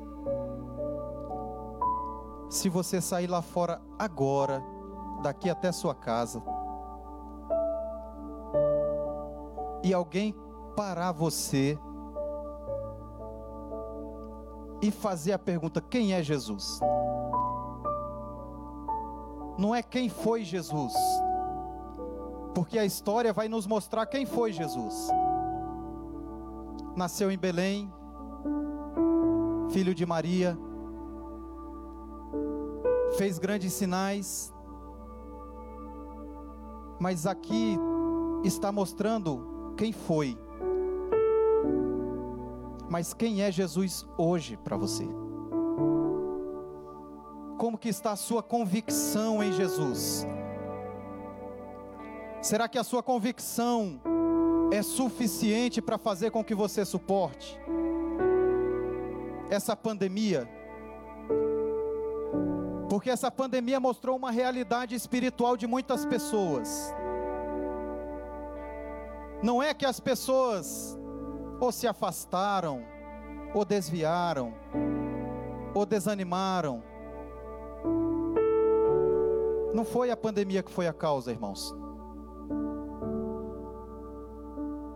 [2.51, 4.61] Se você sair lá fora agora,
[5.21, 6.43] daqui até sua casa,
[9.83, 10.35] e alguém
[10.77, 11.79] parar você
[14.83, 16.81] e fazer a pergunta: quem é Jesus?
[19.61, 20.95] não é quem foi Jesus,
[22.55, 25.11] porque a história vai nos mostrar quem foi Jesus.
[26.97, 27.93] Nasceu em Belém,
[29.71, 30.59] filho de Maria,
[33.19, 34.51] fez grandes sinais,
[37.01, 37.79] mas aqui
[38.45, 40.39] está mostrando quem foi.
[42.91, 45.09] Mas quem é Jesus hoje para você?
[47.57, 50.27] Como que está a sua convicção em Jesus?
[52.43, 54.01] Será que a sua convicção
[54.71, 57.59] é suficiente para fazer com que você suporte
[59.49, 60.60] essa pandemia?
[62.91, 66.93] Porque essa pandemia mostrou uma realidade espiritual de muitas pessoas.
[69.41, 70.99] Não é que as pessoas
[71.61, 72.83] ou se afastaram,
[73.55, 74.53] ou desviaram,
[75.73, 76.83] ou desanimaram.
[79.73, 81.73] Não foi a pandemia que foi a causa, irmãos.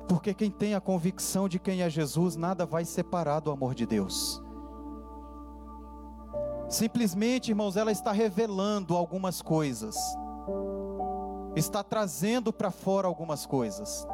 [0.08, 3.86] Porque quem tem a convicção de quem é Jesus, nada vai separar do amor de
[3.86, 4.43] Deus.
[6.68, 9.96] Simplesmente, irmãos, ela está revelando algumas coisas,
[11.54, 14.06] está trazendo para fora algumas coisas.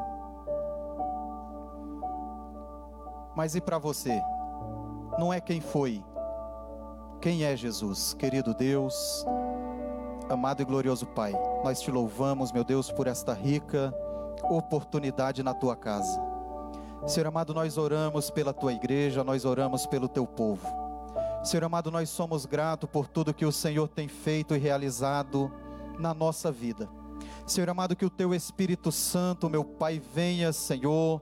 [3.35, 4.21] Mas e para você?
[5.19, 6.05] Não é quem foi,
[7.21, 9.25] quem é Jesus, querido Deus,
[10.29, 11.33] amado e glorioso Pai.
[11.65, 13.95] Nós te louvamos, meu Deus, por esta rica
[14.49, 16.21] oportunidade na tua casa.
[17.07, 20.80] Senhor amado, nós oramos pela tua igreja, nós oramos pelo teu povo.
[21.43, 25.51] Senhor amado, nós somos gratos por tudo que o Senhor tem feito e realizado
[25.99, 26.87] na nossa vida.
[27.47, 31.21] Senhor amado, que o teu Espírito Santo, meu Pai, venha, Senhor,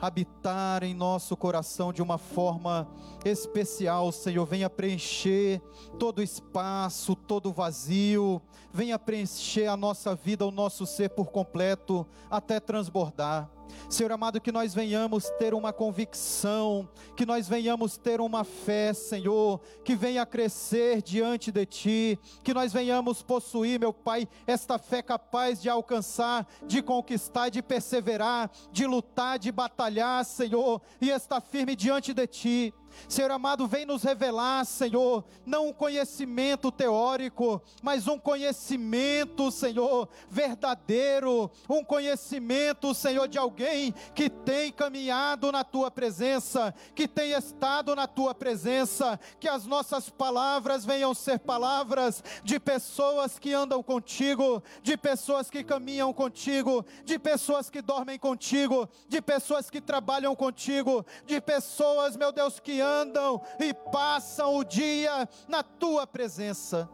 [0.00, 2.88] habitar em nosso coração de uma forma
[3.24, 4.44] especial, Senhor.
[4.44, 5.62] Venha preencher
[5.96, 8.42] todo o espaço, todo o vazio,
[8.72, 13.48] venha preencher a nossa vida, o nosso ser por completo, até transbordar.
[13.88, 19.60] Senhor amado, que nós venhamos ter uma convicção, que nós venhamos ter uma fé, Senhor,
[19.84, 25.60] que venha crescer diante de Ti, que nós venhamos possuir, meu Pai, esta fé capaz
[25.60, 32.14] de alcançar, de conquistar, de perseverar, de lutar, de batalhar, Senhor, e estar firme diante
[32.14, 32.74] de Ti.
[33.08, 41.50] Senhor amado, vem nos revelar, Senhor, não um conhecimento teórico, mas um conhecimento, Senhor, verdadeiro,
[41.68, 48.06] um conhecimento, Senhor, de alguém que tem caminhado na tua presença, que tem estado na
[48.06, 54.96] tua presença, que as nossas palavras venham ser palavras de pessoas que andam contigo, de
[54.96, 61.40] pessoas que caminham contigo, de pessoas que dormem contigo, de pessoas que trabalham contigo, de
[61.40, 66.88] pessoas, meu Deus, que andam e passam o dia na tua presença.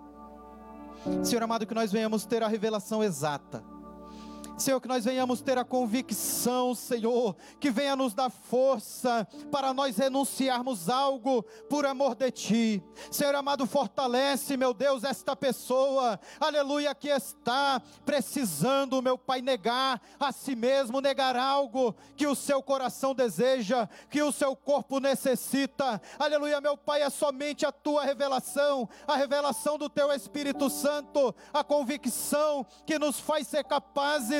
[1.24, 3.77] Senhor amado, que nós venhamos ter a revelação exata
[4.58, 9.96] Senhor, que nós venhamos ter a convicção, Senhor, que venha nos dar força para nós
[9.96, 12.82] renunciarmos algo por amor de Ti.
[13.08, 20.32] Senhor amado, fortalece, meu Deus, esta pessoa, aleluia, que está precisando, meu Pai, negar a
[20.32, 26.02] si mesmo, negar algo que o seu coração deseja, que o seu corpo necessita.
[26.18, 31.62] Aleluia, meu Pai, é somente a Tua revelação, a revelação do Teu Espírito Santo, a
[31.62, 33.62] convicção que nos faz ser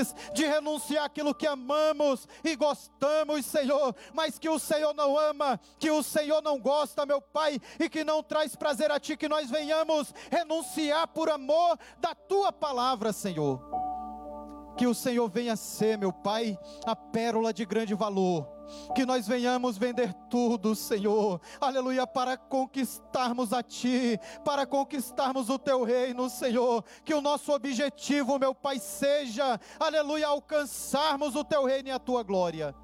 [0.08, 5.60] capazes de renunciar aquilo que amamos e gostamos, Senhor, mas que o Senhor não ama,
[5.78, 9.28] que o Senhor não gosta, meu Pai, e que não traz prazer a Ti, que
[9.28, 13.97] nós venhamos renunciar por amor da Tua palavra, Senhor.
[14.78, 16.56] Que o Senhor venha ser, meu Pai,
[16.86, 18.48] a pérola de grande valor.
[18.94, 25.82] Que nós venhamos vender tudo, Senhor, aleluia, para conquistarmos a Ti, para conquistarmos o Teu
[25.82, 31.92] reino, Senhor, que o nosso objetivo, meu Pai, seja, aleluia, alcançarmos o Teu reino e
[31.92, 32.74] a Tua glória.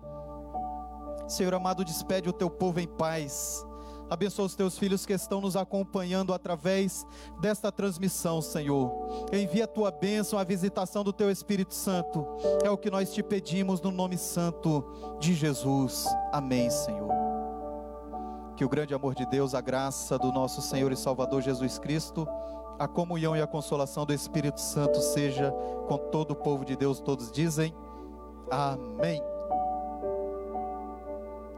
[1.28, 3.64] Senhor amado, despede o Teu povo em paz
[4.08, 7.06] Abençoa os teus filhos que estão nos acompanhando através
[7.40, 8.92] desta transmissão, Senhor.
[9.32, 12.26] Envia a tua bênção, a visitação do teu Espírito Santo.
[12.62, 14.84] É o que nós te pedimos no nome santo
[15.18, 16.06] de Jesus.
[16.32, 17.08] Amém, Senhor.
[18.56, 22.28] Que o grande amor de Deus, a graça do nosso Senhor e Salvador Jesus Cristo,
[22.78, 25.52] a comunhão e a consolação do Espírito Santo seja
[25.88, 27.00] com todo o povo de Deus.
[27.00, 27.74] Todos dizem:
[28.50, 29.33] Amém.